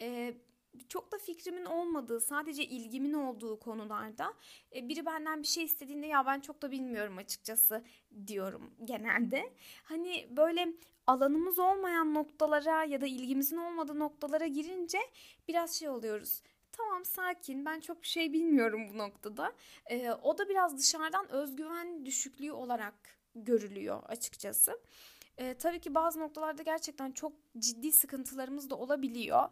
e, 0.00 0.34
çok 0.88 1.12
da 1.12 1.18
fikrimin 1.18 1.64
olmadığı, 1.64 2.20
sadece 2.20 2.64
ilgimin 2.64 3.12
olduğu 3.12 3.58
konularda 3.58 4.34
e, 4.74 4.88
biri 4.88 5.06
benden 5.06 5.42
bir 5.42 5.46
şey 5.46 5.64
istediğinde 5.64 6.06
ya 6.06 6.26
ben 6.26 6.40
çok 6.40 6.62
da 6.62 6.70
bilmiyorum 6.70 7.18
açıkçası 7.18 7.84
diyorum 8.26 8.70
genelde. 8.84 9.52
Hani 9.84 10.28
böyle 10.30 10.72
alanımız 11.06 11.58
olmayan 11.58 12.14
noktalara 12.14 12.84
ya 12.84 13.00
da 13.00 13.06
ilgimizin 13.06 13.56
olmadığı 13.56 13.98
noktalara 13.98 14.46
girince 14.46 14.98
biraz 15.48 15.74
şey 15.74 15.88
oluyoruz. 15.88 16.42
Tamam 16.72 17.04
sakin 17.04 17.64
ben 17.64 17.80
çok 17.80 18.02
bir 18.02 18.08
şey 18.08 18.32
bilmiyorum 18.32 18.88
bu 18.94 18.98
noktada. 18.98 19.52
E, 19.90 20.10
o 20.10 20.38
da 20.38 20.48
biraz 20.48 20.78
dışarıdan 20.78 21.28
özgüven 21.32 22.06
düşüklüğü 22.06 22.52
olarak 22.52 22.94
görülüyor 23.34 24.02
açıkçası. 24.08 24.80
E, 25.38 25.54
tabii 25.54 25.80
ki 25.80 25.94
bazı 25.94 26.20
noktalarda 26.20 26.62
gerçekten 26.62 27.12
çok 27.12 27.32
ciddi 27.58 27.92
sıkıntılarımız 27.92 28.70
da 28.70 28.76
olabiliyor. 28.76 29.48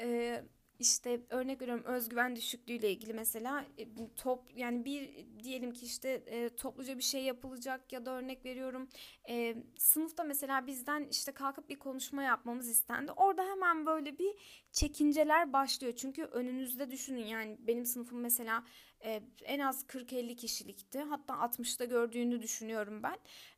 E, 0.00 0.42
işte 0.82 1.20
örnek 1.30 1.60
veriyorum 1.60 1.84
özgüven 1.84 2.36
düşüklüğüyle 2.36 2.90
ilgili 2.90 3.12
mesela 3.12 3.64
e, 3.78 3.86
top 4.16 4.56
yani 4.56 4.84
bir 4.84 5.26
diyelim 5.44 5.72
ki 5.72 5.86
işte 5.86 6.08
e, 6.08 6.48
topluca 6.48 6.98
bir 6.98 7.02
şey 7.02 7.22
yapılacak 7.24 7.92
ya 7.92 8.06
da 8.06 8.10
örnek 8.10 8.44
veriyorum 8.44 8.88
e, 9.28 9.56
sınıfta 9.76 10.24
mesela 10.24 10.66
bizden 10.66 11.08
işte 11.10 11.32
kalkıp 11.32 11.68
bir 11.68 11.78
konuşma 11.78 12.22
yapmamız 12.22 12.68
istendi. 12.68 13.12
Orada 13.12 13.44
hemen 13.44 13.86
böyle 13.86 14.18
bir 14.18 14.34
çekinceler 14.72 15.52
başlıyor. 15.52 15.92
Çünkü 15.96 16.24
önünüzde 16.24 16.90
düşünün 16.90 17.26
yani 17.26 17.56
benim 17.60 17.86
sınıfım 17.86 18.20
mesela 18.20 18.64
e, 19.04 19.22
en 19.44 19.58
az 19.58 19.84
40-50 19.84 20.36
kişilikti. 20.36 20.98
Hatta 20.98 21.34
60'da 21.34 21.84
gördüğünü 21.84 22.42
düşünüyorum 22.42 23.02
ben. 23.02 23.16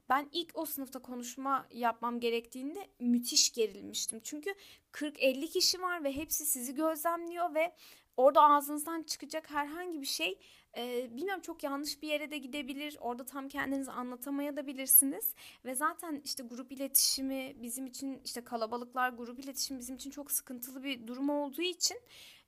Ben 0.08 0.28
ilk 0.32 0.50
o 0.54 0.66
sınıfta 0.66 0.98
konuşma 0.98 1.66
yapmam 1.70 2.20
gerektiğinde 2.20 2.88
müthiş 3.00 3.52
gerilmiştim. 3.52 4.20
Çünkü 4.24 4.54
40-50 4.92 5.46
kişi 5.48 5.82
var 5.82 6.04
ve 6.04 6.16
hepsi 6.16 6.46
sizi 6.46 6.74
gözlemliyor 6.74 7.54
ve 7.54 7.74
orada 8.16 8.42
ağzınızdan 8.42 9.02
çıkacak 9.02 9.50
herhangi 9.50 10.00
bir 10.00 10.06
şey 10.06 10.38
e, 10.76 11.16
bilmiyorum 11.16 11.42
çok 11.42 11.62
yanlış 11.64 12.02
bir 12.02 12.08
yere 12.08 12.30
de 12.30 12.38
gidebilir. 12.38 12.96
Orada 13.00 13.24
tam 13.24 13.48
kendinizi 13.48 13.90
anlatamaya 13.90 14.56
da 14.56 14.66
bilirsiniz. 14.66 15.34
Ve 15.64 15.74
zaten 15.74 16.20
işte 16.24 16.42
grup 16.42 16.72
iletişimi 16.72 17.56
bizim 17.62 17.86
için 17.86 18.20
işte 18.24 18.44
kalabalıklar 18.44 19.10
grup 19.10 19.40
iletişimi 19.40 19.80
bizim 19.80 19.96
için 19.96 20.10
çok 20.10 20.30
sıkıntılı 20.30 20.84
bir 20.84 21.06
durum 21.06 21.30
olduğu 21.30 21.62
için 21.62 21.96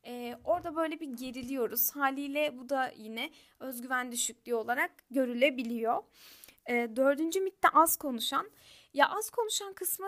e, 0.06 0.38
orada 0.44 0.76
böyle 0.76 1.00
bir 1.00 1.08
geriliyoruz. 1.08 1.90
Haliyle 1.90 2.58
bu 2.58 2.68
da 2.68 2.92
yine 2.96 3.30
özgüven 3.60 4.12
düşüklüğü 4.12 4.54
olarak 4.54 4.90
görülebiliyor. 5.10 6.02
E, 6.68 6.96
dördüncü 6.96 7.40
mitte 7.40 7.68
az 7.68 7.96
konuşan. 7.96 8.50
Ya 8.94 9.08
az 9.10 9.30
konuşan 9.30 9.72
kısmı 9.72 10.06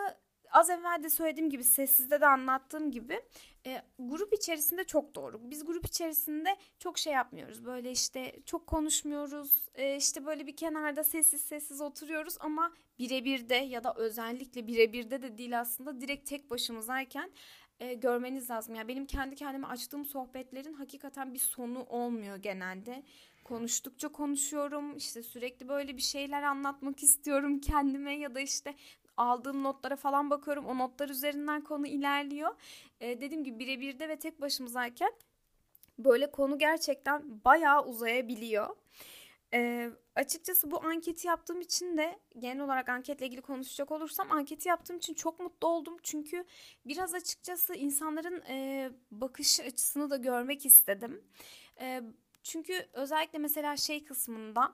az 0.51 0.71
evvel 0.71 1.03
de 1.03 1.11
söylediğim 1.11 1.51
gibi 1.51 1.65
sessizde 1.65 2.21
de 2.21 2.27
anlattığım 2.27 2.91
gibi 2.91 3.21
e, 3.67 3.83
grup 3.99 4.35
içerisinde 4.35 4.85
çok 4.85 5.15
doğru. 5.15 5.51
Biz 5.51 5.65
grup 5.65 5.87
içerisinde 5.87 6.57
çok 6.79 6.99
şey 6.99 7.13
yapmıyoruz. 7.13 7.65
Böyle 7.65 7.91
işte 7.91 8.37
çok 8.47 8.67
konuşmuyoruz. 8.67 9.69
E, 9.75 9.97
işte 9.97 10.27
böyle 10.27 10.47
bir 10.47 10.57
kenarda 10.57 11.05
sessiz 11.05 11.41
sessiz 11.41 11.81
oturuyoruz 11.81 12.37
ama 12.41 12.73
birebir 12.99 13.49
de 13.49 13.55
ya 13.55 13.85
da 13.85 13.95
özellikle 13.97 14.67
birebirde 14.67 15.23
de 15.23 15.39
değil 15.39 15.61
aslında 15.61 16.01
direkt 16.01 16.29
tek 16.29 16.51
başımızayken 16.51 17.31
e, 17.81 17.95
görmeniz 17.95 18.51
lazım. 18.51 18.75
Yani 18.75 18.89
benim 18.89 19.07
kendi 19.07 19.35
kendime 19.35 19.67
açtığım 19.67 20.05
sohbetlerin 20.05 20.73
hakikaten 20.73 21.35
bir 21.35 21.39
sonu 21.39 21.83
olmuyor 21.83 22.37
genelde. 22.37 23.03
Konuştukça 23.49 24.09
konuşuyorum. 24.09 24.97
İşte 24.97 25.23
sürekli 25.23 25.69
böyle 25.69 25.97
bir 25.97 26.03
şeyler 26.03 26.43
anlatmak 26.43 27.03
istiyorum 27.03 27.61
kendime 27.61 28.19
ya 28.19 28.35
da 28.35 28.41
işte 28.41 28.75
aldığım 29.17 29.63
notlara 29.63 29.97
falan 29.97 30.31
bakıyorum. 30.31 30.67
O 30.67 30.79
notlar 30.79 31.09
üzerinden 31.09 31.61
konu 31.61 31.87
ilerliyor. 31.87 32.51
E, 33.01 33.21
dediğim 33.21 33.45
gibi 33.45 33.59
birebirde 33.59 34.09
ve 34.09 34.17
tek 34.17 34.41
başımızayken 34.41 35.13
böyle 35.99 36.31
konu 36.31 36.59
gerçekten 36.59 37.45
bayağı 37.45 37.85
uzayabiliyor. 37.85 38.77
E, 39.55 39.91
açıkçası 40.15 40.71
bu 40.71 40.85
anketi 40.85 41.27
yaptığım 41.27 41.61
için 41.61 41.97
de 41.97 42.19
genel 42.39 42.65
olarak 42.65 42.89
anketle 42.89 43.27
ilgili 43.27 43.43
konuşacak 43.43 43.91
olursam 43.91 44.33
anketi 44.33 44.69
yaptığım 44.69 44.97
için 44.97 45.15
çok 45.15 45.41
mutlu 45.41 45.69
oldum. 45.69 45.97
Çünkü 46.03 46.45
biraz 46.87 47.15
açıkçası 47.15 47.75
insanların 47.75 48.43
e, 48.49 48.91
bakış 49.11 49.61
açısını 49.61 50.11
da 50.11 50.17
görmek 50.17 50.67
istedim. 50.67 51.25
E, 51.81 52.03
çünkü 52.49 52.87
özellikle 52.93 53.39
mesela 53.39 53.77
şey 53.77 54.05
kısmında 54.05 54.73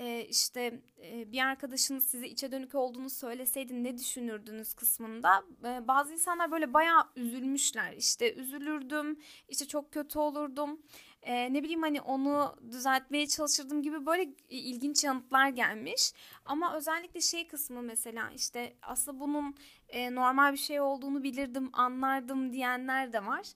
e, 0.00 0.24
işte 0.24 0.80
e, 1.02 1.32
bir 1.32 1.46
arkadaşınız 1.46 2.06
size 2.06 2.28
içe 2.28 2.52
dönük 2.52 2.74
olduğunu 2.74 3.10
söyleseydi 3.10 3.84
ne 3.84 3.98
düşünürdünüz 3.98 4.74
kısmında 4.74 5.44
e, 5.64 5.88
bazı 5.88 6.12
insanlar 6.12 6.50
böyle 6.50 6.74
bayağı 6.74 7.02
üzülmüşler. 7.16 7.92
İşte 7.92 8.34
üzülürdüm 8.34 9.18
işte 9.48 9.66
çok 9.66 9.92
kötü 9.92 10.18
olurdum 10.18 10.80
ne 11.26 11.62
bileyim 11.62 11.82
hani 11.82 12.00
onu 12.00 12.56
düzeltmeye 12.70 13.26
çalışırdım 13.26 13.82
gibi 13.82 14.06
böyle 14.06 14.28
ilginç 14.48 15.04
yanıtlar 15.04 15.48
gelmiş. 15.48 16.12
Ama 16.44 16.76
özellikle 16.76 17.20
şey 17.20 17.48
kısmı 17.48 17.82
mesela 17.82 18.30
işte 18.36 18.76
aslında 18.82 19.20
bunun 19.20 19.54
normal 19.94 20.52
bir 20.52 20.58
şey 20.58 20.80
olduğunu 20.80 21.22
bilirdim 21.22 21.70
anlardım 21.72 22.52
diyenler 22.52 23.12
de 23.12 23.26
var. 23.26 23.46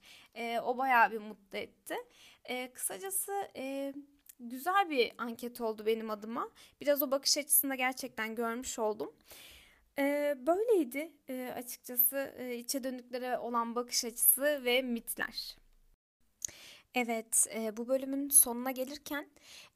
O 0.65 0.79
bayağı 0.79 1.11
bir 1.11 1.19
mutlu 1.19 1.59
etti 1.59 1.97
e, 2.45 2.73
kısacası 2.73 3.33
e, 3.57 3.95
güzel 4.41 4.91
bir 4.91 5.13
anket 5.19 5.61
oldu 5.61 5.87
benim 5.87 6.11
adıma. 6.11 6.51
Biraz 6.81 7.03
o 7.03 7.11
bakış 7.11 7.37
açısında 7.37 7.75
gerçekten 7.75 8.35
görmüş 8.35 8.79
oldum. 8.79 9.13
Ee, 9.99 10.35
böyleydi 10.47 11.13
ee, 11.29 11.53
açıkçası 11.57 12.35
e, 12.39 12.57
içe 12.57 12.85
dönüklere 12.85 13.39
olan 13.39 13.75
bakış 13.75 14.05
açısı 14.05 14.61
ve 14.65 14.83
mitler. 14.83 15.57
Evet, 16.95 17.47
e, 17.55 17.77
bu 17.77 17.89
bölümün 17.89 18.29
sonuna 18.29 18.71
gelirken 18.71 19.27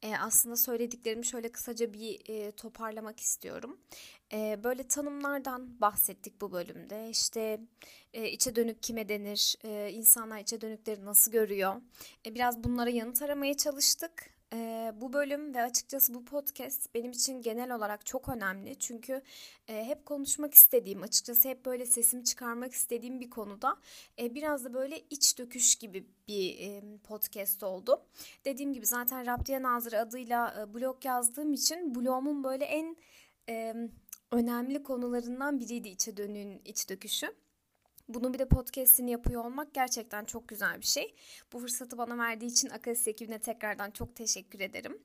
e, 0.02 0.16
aslında 0.16 0.56
söylediklerimi 0.56 1.26
şöyle 1.26 1.52
kısaca 1.52 1.92
bir 1.92 2.20
e, 2.28 2.52
toparlamak 2.52 3.20
istiyorum. 3.20 3.78
E, 4.32 4.60
böyle 4.64 4.88
tanımlardan 4.88 5.80
bahsettik 5.80 6.40
bu 6.40 6.52
bölümde. 6.52 7.10
İşte 7.10 7.60
e, 8.14 8.30
içe 8.30 8.56
dönük 8.56 8.82
kime 8.82 9.08
denir, 9.08 9.56
e, 9.64 9.90
insanlar 9.92 10.38
içe 10.38 10.60
dönükleri 10.60 11.04
nasıl 11.04 11.32
görüyor. 11.32 11.74
E, 12.26 12.34
biraz 12.34 12.64
bunlara 12.64 12.90
yanıt 12.90 13.22
aramaya 13.22 13.56
çalıştık. 13.56 14.35
E, 14.52 14.92
bu 14.94 15.12
bölüm 15.12 15.54
ve 15.54 15.62
açıkçası 15.62 16.14
bu 16.14 16.24
podcast 16.24 16.94
benim 16.94 17.10
için 17.10 17.42
genel 17.42 17.74
olarak 17.74 18.06
çok 18.06 18.28
önemli. 18.28 18.78
Çünkü 18.78 19.22
e, 19.68 19.84
hep 19.84 20.06
konuşmak 20.06 20.54
istediğim, 20.54 21.02
açıkçası 21.02 21.48
hep 21.48 21.64
böyle 21.66 21.86
sesimi 21.86 22.24
çıkarmak 22.24 22.72
istediğim 22.72 23.20
bir 23.20 23.30
konuda 23.30 23.76
e, 24.18 24.34
biraz 24.34 24.64
da 24.64 24.74
böyle 24.74 25.00
iç 25.10 25.38
döküş 25.38 25.76
gibi 25.76 26.06
bir 26.28 26.58
e, 26.58 26.82
podcast 26.98 27.62
oldu. 27.62 28.02
Dediğim 28.44 28.72
gibi 28.72 28.86
zaten 28.86 29.26
Rabdiye 29.26 29.62
Nazırı 29.62 30.00
adıyla 30.00 30.54
e, 30.60 30.74
blog 30.74 31.04
yazdığım 31.04 31.52
için 31.52 31.94
blogumun 31.94 32.44
böyle 32.44 32.64
en 32.64 32.96
e, 33.48 33.74
önemli 34.32 34.82
konularından 34.82 35.60
biriydi 35.60 35.88
içe 35.88 36.16
dönüğün 36.16 36.60
iç 36.64 36.90
döküşü. 36.90 37.45
Bunun 38.08 38.34
bir 38.34 38.38
de 38.38 38.48
podcast'ini 38.48 39.10
yapıyor 39.10 39.44
olmak 39.44 39.74
gerçekten 39.74 40.24
çok 40.24 40.48
güzel 40.48 40.80
bir 40.80 40.86
şey. 40.86 41.14
Bu 41.52 41.58
fırsatı 41.58 41.98
bana 41.98 42.18
verdiği 42.18 42.46
için 42.46 42.70
Akasya 42.70 43.10
ekibine 43.10 43.38
tekrardan 43.38 43.90
çok 43.90 44.16
teşekkür 44.16 44.60
ederim. 44.60 44.98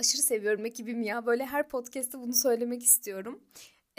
Aşırı 0.00 0.22
seviyorum 0.22 0.66
ekibim 0.66 1.02
ya. 1.02 1.26
Böyle 1.26 1.46
her 1.46 1.68
podcast'te 1.68 2.18
bunu 2.18 2.34
söylemek 2.34 2.82
istiyorum. 2.82 3.40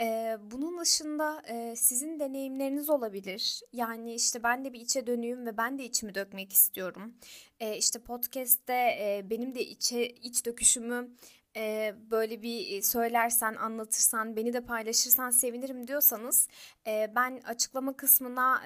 Ee, 0.00 0.38
bunun 0.50 0.80
dışında 0.80 1.42
e, 1.48 1.76
sizin 1.76 2.20
deneyimleriniz 2.20 2.90
olabilir. 2.90 3.60
Yani 3.72 4.14
işte 4.14 4.42
ben 4.42 4.64
de 4.64 4.72
bir 4.72 4.80
içe 4.80 5.06
dönüyüm 5.06 5.46
ve 5.46 5.56
ben 5.56 5.78
de 5.78 5.84
içimi 5.84 6.14
dökmek 6.14 6.52
istiyorum. 6.52 7.14
Ee, 7.60 7.76
işte 7.76 7.98
podcast'te 7.98 8.72
e, 8.72 9.26
benim 9.30 9.54
de 9.54 9.64
içe 9.64 10.06
iç 10.06 10.46
döküşümü 10.46 11.10
e, 11.56 11.94
böyle 12.10 12.42
bir 12.42 12.82
söylersen, 12.82 13.54
anlatırsan, 13.54 14.36
beni 14.36 14.52
de 14.52 14.60
paylaşırsan 14.60 15.30
sevinirim 15.30 15.86
diyorsanız 15.86 16.48
e, 16.86 17.12
ben 17.14 17.40
açıklama 17.44 17.96
kısmına 17.96 18.62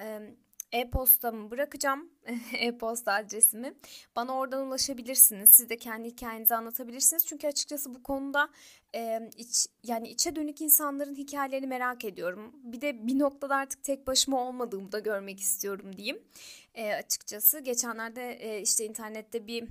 e-postamı 0.75 1.51
bırakacağım. 1.51 2.09
E-posta 2.53 3.13
adresimi. 3.13 3.73
Bana 4.15 4.35
oradan 4.35 4.67
ulaşabilirsiniz. 4.67 5.49
Siz 5.49 5.69
de 5.69 5.77
kendi 5.77 6.07
hikayenizi 6.07 6.55
anlatabilirsiniz. 6.55 7.25
Çünkü 7.25 7.47
açıkçası 7.47 7.95
bu 7.95 8.03
konuda 8.03 8.49
e, 8.95 9.29
iç, 9.37 9.67
yani 9.83 10.09
içe 10.09 10.35
dönük 10.35 10.61
insanların 10.61 11.15
hikayelerini 11.15 11.67
merak 11.67 12.05
ediyorum. 12.05 12.53
Bir 12.63 12.81
de 12.81 13.07
bir 13.07 13.19
noktada 13.19 13.55
artık 13.55 13.83
tek 13.83 14.07
başıma 14.07 14.47
olmadığımı 14.47 14.91
da 14.91 14.99
görmek 14.99 15.39
istiyorum 15.39 15.97
diyeyim. 15.97 16.23
E, 16.73 16.93
açıkçası 16.93 17.59
geçenlerde 17.59 18.33
e, 18.33 18.61
işte 18.61 18.85
internette 18.85 19.47
bir 19.47 19.67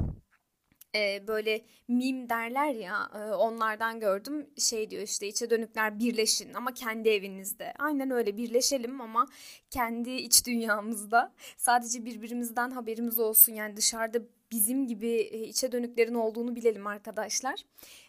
e, 0.94 1.26
böyle 1.28 1.60
mim 1.88 2.28
derler 2.28 2.74
ya 2.74 3.10
e, 3.14 3.34
onlardan 3.34 4.00
gördüm. 4.00 4.46
Şey 4.58 4.90
diyor 4.90 5.02
işte 5.02 5.28
içe 5.28 5.50
dönükler 5.50 5.98
birleşin 5.98 6.54
ama 6.54 6.74
kendi 6.74 7.08
evinizde. 7.08 7.72
Aynen 7.78 8.10
öyle 8.10 8.36
birleşelim 8.36 9.00
ama 9.00 9.26
kendi 9.70 10.10
iç 10.10 10.46
dünyamızda. 10.46 11.32
Sadece 11.56 12.04
birbirimizden 12.04 12.70
haberimiz 12.70 13.18
olsun. 13.18 13.52
Yani 13.52 13.76
dışarıda 13.76 14.18
bizim 14.52 14.86
gibi 14.86 15.10
içe 15.48 15.72
dönüklerin 15.72 16.14
olduğunu 16.14 16.56
bilelim 16.56 16.86
arkadaşlar. 16.86 17.64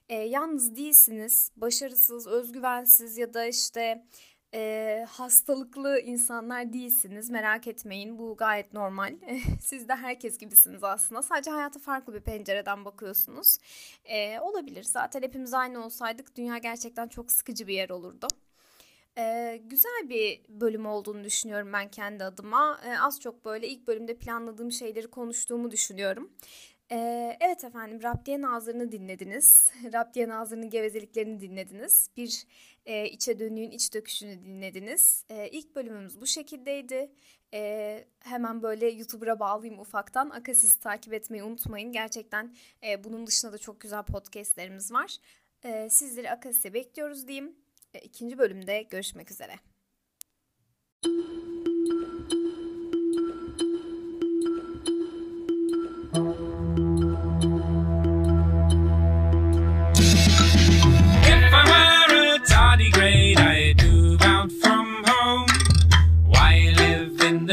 E, 0.09 0.15
yalnız 0.15 0.75
değilsiniz. 0.75 1.51
Başarısız 1.55 2.27
özgüvensiz 2.27 3.17
ya 3.17 3.33
da 3.33 3.45
işte 3.45 4.05
e, 4.55 5.05
hastalıklı 5.09 5.99
insanlar 5.99 6.73
değilsiniz. 6.73 7.29
Merak 7.29 7.67
etmeyin 7.67 8.17
bu 8.17 8.37
gayet 8.37 8.73
normal. 8.73 9.15
Siz 9.61 9.87
de 9.87 9.95
herkes 9.95 10.37
gibisiniz 10.37 10.83
aslında. 10.83 11.21
Sadece 11.21 11.51
hayata 11.51 11.79
farklı 11.79 12.13
bir 12.13 12.21
pencereden 12.21 12.85
bakıyorsunuz. 12.85 13.57
E, 14.05 14.39
olabilir. 14.39 14.83
Zaten 14.83 15.21
hepimiz 15.21 15.53
aynı 15.53 15.85
olsaydık 15.85 16.35
dünya 16.35 16.57
gerçekten 16.57 17.07
çok 17.07 17.31
sıkıcı 17.31 17.67
bir 17.67 17.73
yer 17.73 17.89
olurdu. 17.89 18.27
Ee, 19.17 19.61
güzel 19.63 20.09
bir 20.09 20.41
bölüm 20.49 20.85
olduğunu 20.85 21.23
düşünüyorum 21.23 21.73
ben 21.73 21.91
kendi 21.91 22.23
adıma. 22.23 22.79
Ee, 22.85 22.97
az 22.99 23.21
çok 23.21 23.45
böyle 23.45 23.67
ilk 23.67 23.87
bölümde 23.87 24.17
planladığım 24.17 24.71
şeyleri 24.71 25.07
konuştuğumu 25.07 25.71
düşünüyorum. 25.71 26.31
Ee, 26.91 27.37
evet 27.39 27.63
efendim 27.63 28.03
Rabdiye 28.03 28.41
Nazırı'nı 28.41 28.91
dinlediniz. 28.91 29.71
Rabdiye 29.93 30.29
Nazırı'nın 30.29 30.69
gevezeliklerini 30.69 31.41
dinlediniz. 31.41 32.09
Bir 32.17 32.45
e, 32.85 33.05
içe 33.09 33.39
dönüğün 33.39 33.71
iç 33.71 33.93
döküşünü 33.93 34.45
dinlediniz. 34.45 35.25
E, 35.29 35.49
ilk 35.49 35.75
bölümümüz 35.75 36.21
bu 36.21 36.27
şekildeydi. 36.27 37.11
E, 37.53 38.07
hemen 38.19 38.61
böyle 38.63 38.87
YouTuber'a 38.87 39.39
bağlayayım 39.39 39.81
ufaktan. 39.81 40.29
Akasis'i 40.29 40.79
takip 40.79 41.13
etmeyi 41.13 41.43
unutmayın. 41.43 41.91
Gerçekten 41.91 42.55
e, 42.83 43.03
bunun 43.03 43.27
dışında 43.27 43.53
da 43.53 43.57
çok 43.57 43.81
güzel 43.81 44.03
podcastlerimiz 44.03 44.91
var. 44.91 45.17
E, 45.63 45.89
sizleri 45.89 46.31
Akasis'e 46.31 46.73
bekliyoruz 46.73 47.27
diyeyim. 47.27 47.55
E, 47.93 47.99
ikinci 47.99 48.37
bölümde 48.37 48.81
görüşmek 48.81 49.31
üzere. 49.31 49.55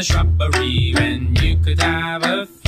Shrubbery 0.03 0.93
when 0.97 1.33
you 1.37 1.55
could 1.63 1.79
have 1.79 2.23
a 2.23 2.62